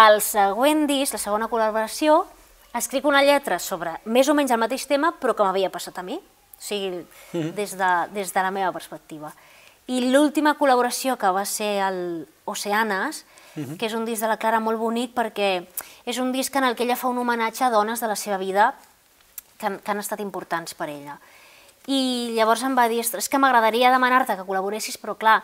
[0.00, 2.24] Al següent disc, la segona col·laboració,
[2.74, 6.06] escric una lletra sobre més o menys el mateix tema, però que m'havia passat a
[6.06, 6.16] mi,
[6.60, 9.32] o sigui, des de, des de la meva perspectiva.
[9.88, 13.24] I l'última col·laboració que va ser el Oceanes,
[13.56, 13.60] uh.
[13.60, 13.76] -huh.
[13.78, 15.66] que és un disc de la Clara molt bonic perquè
[16.04, 18.36] és un disc en el que ella fa un homenatge a dones de la seva
[18.36, 18.74] vida
[19.58, 21.18] que han, que han estat importants per ella.
[21.86, 25.42] i llavors em va dir, és que m'agradaria demanar-te que col·laboressis, però clar,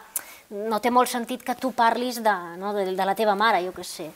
[0.51, 3.73] no té molt sentit que tu parlis de, no, de, de la teva mare, jo
[3.73, 4.11] què sé.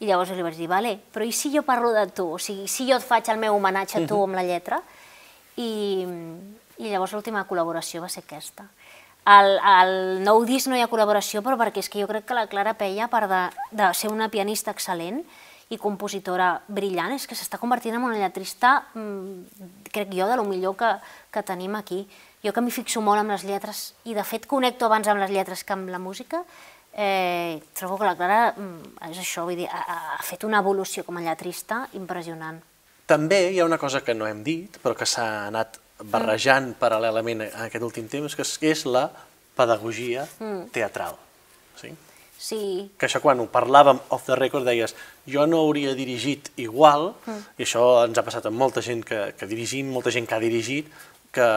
[0.00, 2.32] I llavors li vaig dir, vale, però i si jo parlo de tu?
[2.34, 4.80] O sigui, si jo et faig el meu homenatge a tu amb la lletra?
[5.60, 5.70] I,
[6.78, 8.66] i llavors l'última col·laboració va ser aquesta.
[9.24, 12.36] Al, al nou disc no hi ha col·laboració, però perquè és que jo crec que
[12.36, 13.42] la Clara Peia, a part de,
[13.72, 15.22] de ser una pianista excel·lent
[15.72, 20.44] i compositora brillant, és que s'està convertint en una lletrista, mmm, crec jo, de lo
[20.44, 20.92] millor que,
[21.32, 22.02] que tenim aquí.
[22.44, 25.32] Jo que m'hi fixo molt amb les lletres, i de fet connecto abans amb les
[25.32, 26.42] lletres que amb la música,
[26.92, 31.08] eh, trobo que la Clara mm, és això, vull dir, ha, ha fet una evolució
[31.08, 32.60] com a lletrista impressionant.
[33.06, 36.78] També hi ha una cosa que no hem dit, però que s'ha anat barrejant mm.
[36.80, 39.08] paral·lelament en aquest últim temps, que és la
[39.56, 40.66] pedagogia mm.
[40.74, 41.18] teatral.
[41.80, 41.92] Sí?
[42.44, 42.60] Sí.
[42.98, 44.96] Que això quan ho parlàvem off the record deies
[45.30, 47.56] jo no hauria dirigit igual, mm.
[47.60, 50.42] i això ens ha passat amb molta gent que, que dirigim, molta gent que ha
[50.42, 50.90] dirigit,
[51.34, 51.48] que,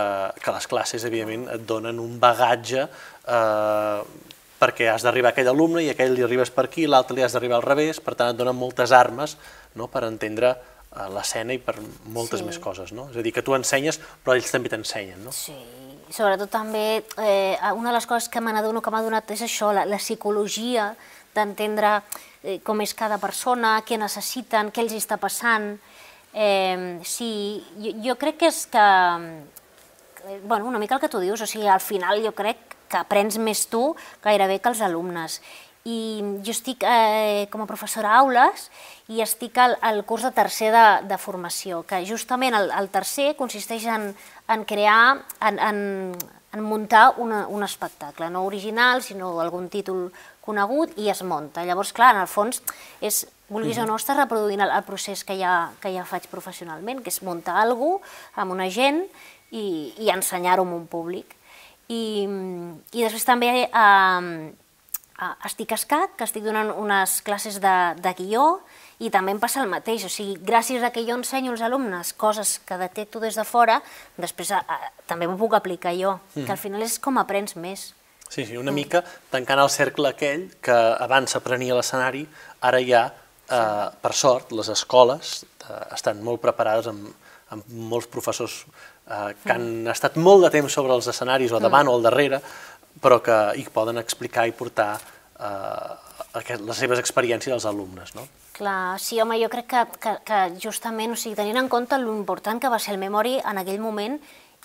[0.41, 3.99] que les classes, evidentment, et donen un bagatge eh,
[4.57, 7.25] perquè has d'arribar a aquell alumne i a aquell li arribes per aquí, l'altre li
[7.25, 9.37] has d'arribar al revés, per tant et donen moltes armes
[9.77, 10.55] no, per entendre
[11.13, 11.75] l'escena i per
[12.13, 12.47] moltes sí.
[12.47, 13.09] més coses, no?
[13.11, 15.33] És a dir, que tu ensenyes, però ells també t'ensenyen, no?
[15.35, 15.55] Sí,
[16.13, 19.85] sobretot també, eh, una de les coses que m'adono que m'ha donat és això, la,
[19.85, 20.89] la psicologia
[21.35, 21.99] d'entendre
[22.43, 25.75] eh, com és cada persona, què necessiten, què els està passant.
[26.33, 27.31] Eh, sí,
[27.81, 28.87] jo, jo crec que és que,
[30.27, 32.99] eh, bueno, una mica el que tu dius, o sigui, al final jo crec que
[32.99, 33.91] aprens més tu
[34.23, 35.41] gairebé que els alumnes
[35.87, 35.97] i
[36.43, 38.67] jo estic eh, com a professora a aules
[39.13, 43.35] i estic al, al curs de tercer de, de formació, que justament el, el tercer
[43.39, 44.09] consisteix en,
[44.51, 45.79] en crear, en, en,
[46.51, 50.09] en muntar una, un espectacle, no original, sinó algun títol
[50.43, 51.63] conegut i es munta.
[51.67, 52.61] Llavors, clar, en el fons,
[52.99, 56.99] és, vulguis o no, estàs reproduint el, el procés que ja, que ja faig professionalment,
[57.03, 59.05] que és muntar alguna cosa amb una gent
[59.55, 61.35] i, i ensenyar-ho a un públic.
[61.87, 64.31] I, i després també eh,
[65.17, 68.59] Uh, estic a SCAC, que estic donant unes classes de, de guió,
[69.01, 72.11] i també em passa el mateix, o sigui, gràcies a que jo ensenyo als alumnes
[72.13, 73.79] coses que detecto des de fora,
[74.17, 76.45] després a, a, també m'ho puc aplicar jo, mm.
[76.45, 77.91] que al final és com aprens més.
[78.29, 78.75] Sí, sí, una mm.
[78.75, 82.25] mica tancant el cercle aquell que abans s'aprenia a l'escenari,
[82.69, 83.07] ara ja,
[83.49, 87.09] eh, per sort, les escoles eh, estan molt preparades amb,
[87.55, 89.93] amb molts professors eh, que han mm.
[89.93, 91.93] estat molt de temps sobre els escenaris, o davant mm.
[91.93, 92.41] o al darrere,
[93.01, 98.25] però que hi poden explicar i portar eh, les seves experiències als alumnes, no?
[98.57, 102.59] Clar, sí, home, jo crec que, que, que justament, o sigui, tenint en compte l'important
[102.61, 104.17] que va ser el Memori en aquell moment,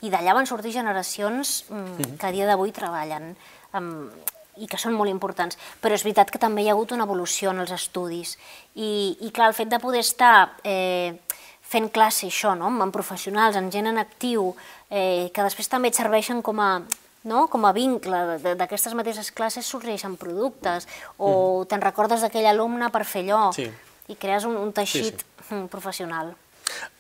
[0.02, 2.14] i d'allà van sortir generacions mm, mhm.
[2.18, 3.34] que a dia d'avui treballen
[3.76, 4.08] um,
[4.56, 5.58] i que són molt importants.
[5.80, 8.34] Però és veritat que també hi ha hagut una evolució en els estudis.
[8.74, 11.14] I, i clar, el fet de poder estar eh,
[11.60, 12.68] fent classe, això, no?
[12.68, 14.50] amb professionals, amb gent en actiu,
[14.90, 16.72] eh, que després també et serveixen com a
[17.28, 17.46] no?
[17.52, 21.68] com a vincle d'aquestes mateixes classes sorgeixen productes o mm.
[21.70, 23.68] te'n recordes d'aquell alumne per fer allò sí.
[24.10, 25.54] i crees un, un teixit sí, sí.
[25.54, 26.32] Mm, professional.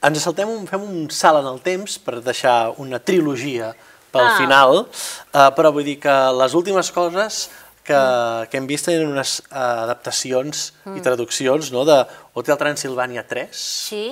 [0.04, 3.72] Ens saltem un, fem un salt en el temps per deixar una trilogia
[4.12, 4.36] pel ah.
[4.36, 7.46] final, uh, però vull dir que les últimes coses
[7.82, 8.50] que, mm.
[8.50, 10.98] que hem vist tenen unes uh, adaptacions mm.
[10.98, 12.02] i traduccions no, de
[12.36, 14.04] Hotel Transilvània 3 sí.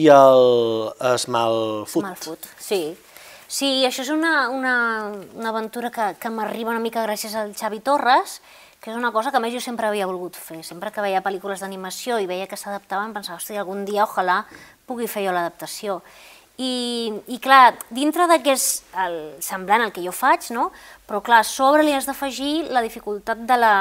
[0.00, 0.46] i el
[1.20, 2.00] Smallfoot.
[2.00, 2.80] Smallfoot, sí.
[3.48, 4.74] Sí, això és una, una,
[5.36, 8.40] una aventura que, que m'arriba una mica gràcies al Xavi Torres,
[8.80, 10.60] que és una cosa que a més jo sempre havia volgut fer.
[10.66, 14.42] Sempre que veia pel·lícules d'animació i veia que s'adaptaven, pensava, hosti, algun dia ojalà
[14.84, 16.00] pugui fer jo l'adaptació.
[16.54, 18.64] I, I clar, dintre de que és
[19.02, 20.68] el, semblant al que jo faig, no?
[21.08, 23.72] però clar, a sobre li has d'afegir la dificultat de la,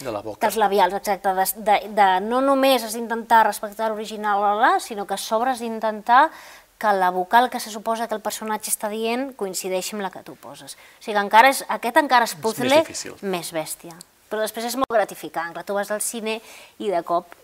[0.00, 0.40] de la boca.
[0.40, 5.20] dels labials, exacte, de, de, de no només has d'intentar respectar l'original, sinó que a
[5.20, 6.30] sobre has d'intentar
[6.78, 10.22] que la vocal que se suposa que el personatge està dient coincideixi amb la que
[10.26, 10.76] tu poses.
[10.76, 13.96] O sigui, encara és, aquest encara és puzzle més, més bèstia.
[14.28, 16.40] Però després és molt gratificant, clar, tu vas al cine
[16.82, 17.34] i de cop...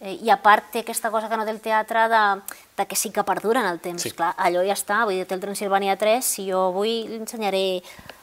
[0.00, 2.22] Eh, I a part té aquesta cosa que no té el teatre de,
[2.78, 4.02] de que sí que perdura en el temps.
[4.02, 4.14] Sí.
[4.16, 7.82] Clar, allò ja està, vull dir, té el Transilvània 3, si jo vull l'ensenyaré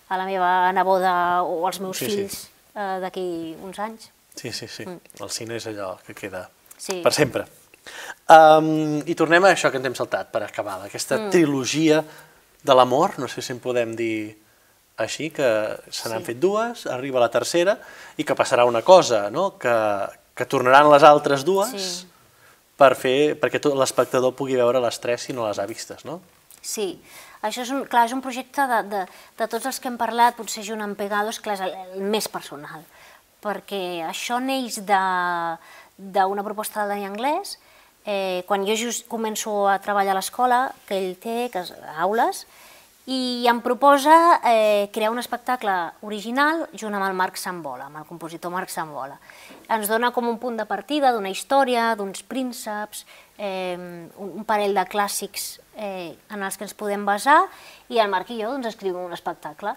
[0.09, 2.49] a la meva neboda o als meus sí, fills sí.
[2.73, 3.27] eh, d'aquí
[3.61, 4.09] uns anys.
[4.33, 4.87] Sí, sí, sí.
[4.89, 5.21] Mm.
[5.21, 6.47] El cine és allò que queda
[6.77, 6.99] sí.
[7.05, 7.45] per sempre.
[8.27, 11.31] Um, I tornem a això que ens hem saltat per acabar, aquesta mm.
[11.31, 12.01] trilogia
[12.67, 14.35] de l'amor, no sé si en podem dir
[14.97, 15.47] així, que
[15.93, 16.31] se n'han sí.
[16.31, 17.77] fet dues, arriba la tercera,
[18.17, 19.51] i que passarà una cosa, no?
[19.61, 19.75] que,
[20.35, 22.07] que tornaran les altres dues sí.
[22.77, 26.19] per fer, perquè l'espectador pugui veure les tres si no les ha vistes, no?
[26.57, 26.97] Sí,
[27.45, 29.03] això és un, clar, és un projecte de, de,
[29.37, 32.27] de tots els que hem parlat, potser junt amb Pegados, clar, és el, el més
[32.27, 32.81] personal,
[33.45, 37.55] perquè això neix d'una proposta de l'anglès,
[38.07, 41.65] eh, quan jo just començo a treballar a l'escola, que ell té, que
[41.99, 42.45] aules,
[43.07, 48.07] i em proposa eh, crear un espectacle original junt amb el Marc Sambola, amb el
[48.07, 49.15] compositor Marc Sambola.
[49.71, 53.05] Ens dona com un punt de partida d'una història, d'uns prínceps,
[53.39, 53.79] eh,
[54.19, 57.45] un parell de clàssics eh, en els que ens podem basar,
[57.87, 59.75] i el Marc i jo doncs, escrivim un espectacle.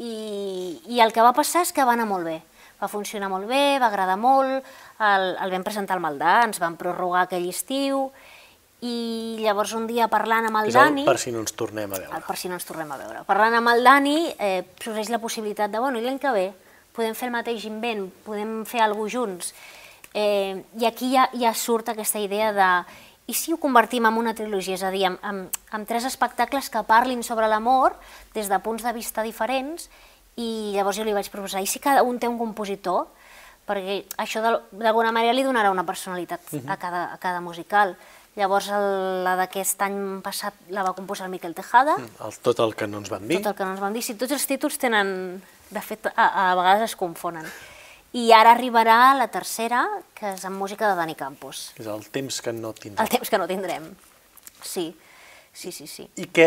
[0.00, 2.40] I, I el que va passar és que va anar molt bé.
[2.80, 4.66] Va funcionar molt bé, va agradar molt,
[5.00, 8.10] el, el vam presentar al Maldà, ens van prorrogar aquell estiu,
[8.84, 11.06] i llavors un dia parlant amb el És el Dani...
[11.08, 12.12] per si no ens tornem a veure.
[12.18, 13.24] El per si no ens tornem a veure.
[13.28, 16.46] Parlant amb el Dani, eh, sorgeix la possibilitat de, bueno, i l'any que ve
[16.96, 19.52] podem fer el mateix invent, podem fer alguna junts.
[20.16, 22.70] Eh, I aquí ja, ja surt aquesta idea de
[23.26, 26.70] i si ho convertim en una trilogia, és a dir, amb, amb, amb tres espectacles
[26.70, 27.96] que parlin sobre l'amor
[28.36, 29.88] des de punts de vista diferents
[30.36, 33.06] i llavors jo li vaig proposar, i si cada un té un compositor?
[33.66, 37.96] Perquè això d'al- d'alguna manera li donarà una personalitat a, cada, a cada musical.
[38.36, 38.84] Llavors el,
[39.24, 42.98] la d'aquest any passat la va composar el Miquel Tejada, El, tot el que no
[43.00, 43.38] ens van dir.
[43.40, 44.02] tot el que no ens van dir.
[44.04, 45.42] Si tots els títols tenen...
[45.66, 47.48] De fet, a, a vegades es confonen.
[48.14, 49.80] I ara arribarà la tercera,
[50.14, 51.72] que és amb música de Dani Campos.
[51.80, 53.02] És el temps que no tindrem.
[53.02, 53.88] El temps que no tindrem.
[54.62, 54.92] Sí,
[55.52, 55.88] sí, sí.
[55.90, 56.06] sí.
[56.22, 56.46] I què,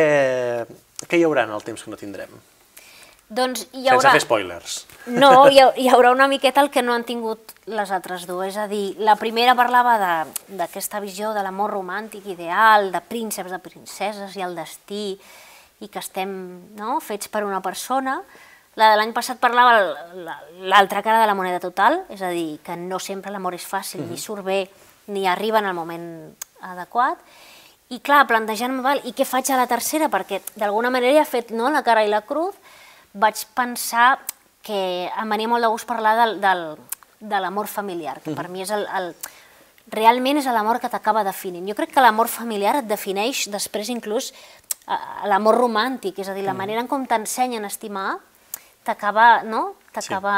[1.04, 2.32] què hi haurà en el temps que no tindrem?
[3.30, 4.12] Doncs hi Sense haurà...
[4.16, 4.76] fer spoilers.
[5.14, 8.56] No, hi, ha, hi haurà una miqueta el que no han tingut les altres dues.
[8.56, 13.62] És a dir, la primera parlava d'aquesta visió de l'amor romàntic ideal, de prínceps, de
[13.62, 15.14] princeses i el destí,
[15.80, 16.32] i que estem
[16.78, 18.18] no, fets per una persona.
[18.80, 19.78] La de l'any passat parlava
[20.66, 24.06] l'altra cara de la moneda total, és a dir, que no sempre l'amor és fàcil,
[24.10, 24.64] ni surt bé,
[25.14, 26.10] ni arriba en el moment
[26.66, 27.22] adequat.
[27.90, 30.10] I clar, plantejant-me, i què faig a la tercera?
[30.14, 32.58] Perquè d'alguna manera he fet no, la cara i la cruz,
[33.14, 34.20] vaig pensar
[34.66, 36.64] que em venia molt de gust parlar del, del,
[37.20, 39.14] de l'amor familiar, que per mi és el, el,
[39.94, 41.68] realment és l'amor que t'acaba definint.
[41.68, 44.98] Jo crec que l'amor familiar et defineix després inclús eh,
[45.30, 48.20] l'amor romàntic, és a dir, la manera en com t'ensenyen a estimar
[48.86, 49.76] t'acaba no?
[49.94, 50.36] t'acaba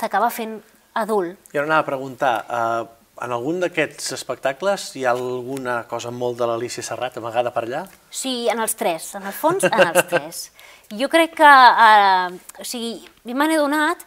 [0.00, 0.58] t'acaba fent
[0.98, 1.36] adult.
[1.54, 2.88] I ara anava a preguntar, eh,
[3.20, 7.84] en algun d'aquests espectacles hi ha alguna cosa molt de l'Alicia Serrat amagada per allà?
[8.10, 10.46] Sí, en els tres, en el fons, en els tres.
[10.90, 14.00] Jo crec que, eh, o sigui, me n'he donat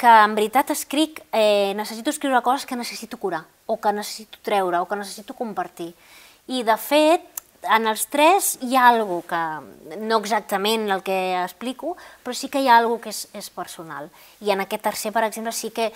[0.00, 4.78] que en veritat escric, eh, necessito escriure coses que necessito curar, o que necessito treure,
[4.80, 5.92] o que necessito compartir.
[6.48, 7.28] I de fet,
[7.68, 12.64] en els tres hi ha alguna que, no exactament el que explico, però sí que
[12.64, 14.08] hi ha alguna que és, és personal.
[14.40, 15.92] I en aquest tercer, per exemple, sí que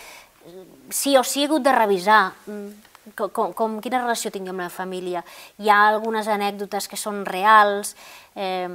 [0.90, 2.68] sí o sí he hagut de revisar mm,
[3.16, 5.24] com, com, com quina relació tinc amb la família.
[5.56, 7.96] Hi ha algunes anècdotes que són reals,
[8.36, 8.68] eh,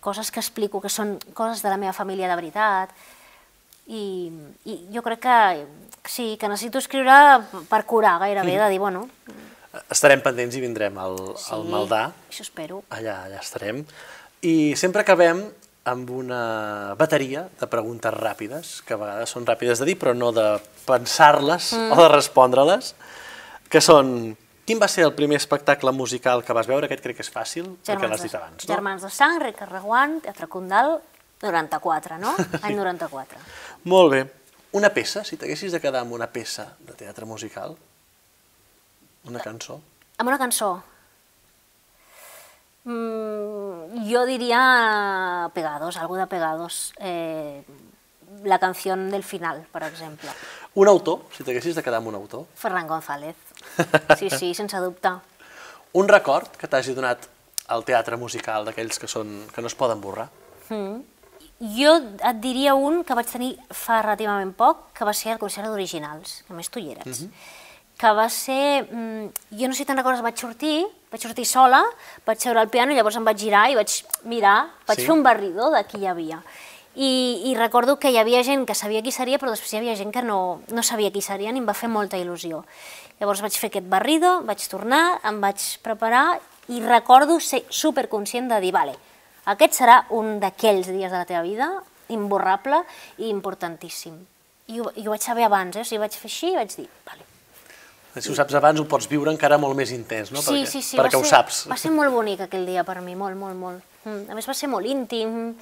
[0.00, 2.94] coses que explico que són coses de la meva família de veritat,
[3.88, 4.28] i,
[4.68, 5.38] i jo crec que
[6.04, 7.14] sí, que necessito escriure
[7.70, 9.06] per curar gairebé, de dir, bueno,
[9.92, 12.00] Estarem pendents i vindrem al, sí, al Maldà.
[12.30, 12.80] això espero.
[12.94, 13.82] Allà, allà estarem.
[14.42, 15.42] I sempre acabem
[15.88, 20.32] amb una bateria de preguntes ràpides, que a vegades són ràpides de dir, però no
[20.36, 20.46] de
[20.88, 21.92] pensar-les mm.
[21.92, 22.92] o de respondre-les,
[23.68, 24.36] que són...
[24.68, 26.84] Quin va ser el primer espectacle musical que vas veure?
[26.84, 28.68] Aquest crec que és fàcil, perquè l'has dit abans, no?
[28.68, 30.98] Germans de Sang, Rica Reguant, Teatre Condal,
[31.40, 32.34] 94, no?
[32.68, 33.40] Any 94.
[33.88, 34.20] Molt bé.
[34.76, 37.78] Una peça, si t'haguessis de quedar amb una peça de teatre musical,
[39.32, 39.78] una cançó.
[40.20, 40.74] Amb una cançó.
[42.84, 44.60] Mm, jo diria
[45.56, 46.92] Pegados, algo de Pegados.
[47.00, 47.64] Eh,
[48.44, 50.30] la canción del final, per exemple.
[50.74, 52.46] Un autor, si t'haguessis de quedar amb un autor.
[52.54, 53.36] Ferran González.
[54.18, 55.10] Sí, sí, sense dubte.
[55.98, 57.26] Un record que t'hagi donat
[57.74, 60.28] el teatre musical d'aquells que, són, que no es poden borrar.
[60.68, 61.00] Mm.
[61.74, 65.66] Jo et diria un que vaig tenir fa relativament poc, que va ser el concert
[65.66, 67.24] d'originals, que més tu hi eres.
[67.98, 68.86] Que va ser...
[68.86, 71.82] Mm, jo no sé si te'n recordes, vaig sortir, vaig sortir sola,
[72.28, 73.96] vaig seure al piano i llavors em vaig girar i vaig
[74.30, 75.06] mirar, vaig Sí.
[75.08, 76.38] fer un barridor de qui hi havia.
[76.96, 79.96] I, I recordo que hi havia gent que sabia qui seria, però després hi havia
[79.98, 82.64] gent que no, no sabia qui serien i em va fer molta il·lusió.
[83.20, 88.58] Llavors vaig fer aquest barrido, vaig tornar, em vaig preparar i recordo ser superconscient de
[88.62, 88.96] dir, vale,
[89.48, 91.70] aquest serà un d'aquells dies de la teva vida,
[92.12, 92.82] imborrable
[93.18, 94.18] i importantíssim.
[94.68, 95.84] I ho, i ho vaig saber abans, eh?
[95.84, 97.24] o sigui, vaig fer així i vaig dir, vale.
[98.18, 100.42] Si ho saps abans, ho pots viure encara molt més intens, no?
[100.42, 101.62] sí, perquè, sí, sí, perquè va ho ser, saps.
[101.70, 103.87] Va ser molt bonic aquell dia per mi, molt, molt, molt.
[104.04, 104.30] Mm.
[104.30, 105.54] A més va ser molt íntim,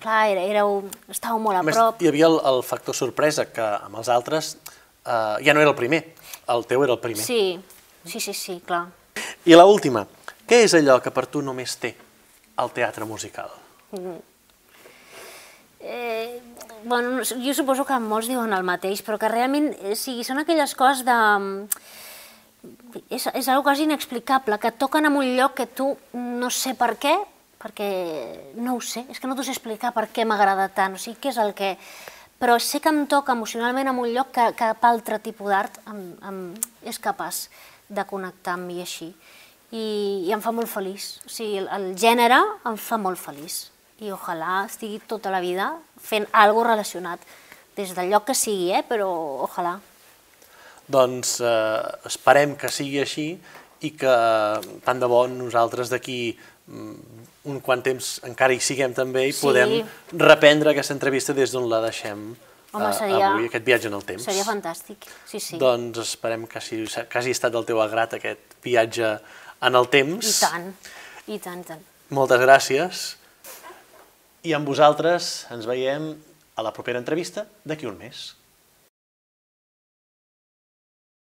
[0.00, 0.62] clar, era, era,
[1.10, 1.64] estàveu molt a.
[1.64, 2.00] A més, prop.
[2.00, 4.54] hi havia el, el factor sorpresa, que amb els altres
[5.04, 6.04] eh, ja no era el primer,
[6.54, 7.24] el teu era el primer.
[7.24, 7.58] Sí,
[8.04, 8.86] sí, sí, sí, clar.
[9.44, 10.04] I la última,
[10.48, 11.94] què és allò que per tu només té
[12.60, 13.50] el teatre musical?
[15.80, 16.40] Eh,
[16.84, 20.76] bueno, jo suposo que molts diuen el mateix, però que realment eh, sí, són aquelles
[20.76, 21.18] coses de...
[23.08, 26.92] És, és una cosa inexplicable, que toquen en un lloc que tu no sé per
[27.00, 27.14] què,
[27.60, 27.90] perquè
[28.56, 31.20] no ho sé, és que no t'ho sé explicar per què m'agrada tant, o sigui,
[31.20, 31.74] què és el que...
[32.40, 35.74] Però sé que em toca emocionalment en un lloc que cap altre tipus d'art
[36.88, 37.50] és capaç
[37.92, 39.10] de connectar amb mi així.
[39.76, 39.84] I,
[40.24, 43.66] I em fa molt feliç, o sigui, el, el gènere em fa molt feliç.
[44.00, 45.68] I ojalà estigui tota la vida
[46.00, 47.20] fent alguna relacionat,
[47.76, 48.80] des del lloc que sigui, eh?
[48.88, 49.10] però
[49.44, 49.76] ojalà.
[50.88, 53.28] Doncs eh, esperem que sigui així
[53.84, 54.14] i que
[54.84, 56.22] tant de bo nosaltres d'aquí
[56.66, 59.40] mm, un quant temps encara hi siguem també i Sí.
[59.46, 62.36] podem reprendre aquesta entrevista des d'on la deixem
[62.72, 64.22] Home, eh, seria- avui, aquest viatge en el temps.
[64.22, 65.58] Seria fantàstic, sí, sí.
[65.58, 69.18] Doncs esperem que hagi, que hagi estat del teu agrat aquest viatge
[69.62, 70.42] en el temps.
[70.42, 70.74] I tant,
[71.26, 71.82] i tant, tant.
[72.10, 73.16] Moltes gràcies.
[74.44, 76.14] I amb vosaltres ens veiem
[76.56, 78.36] a la propera entrevista d'aquí un mes.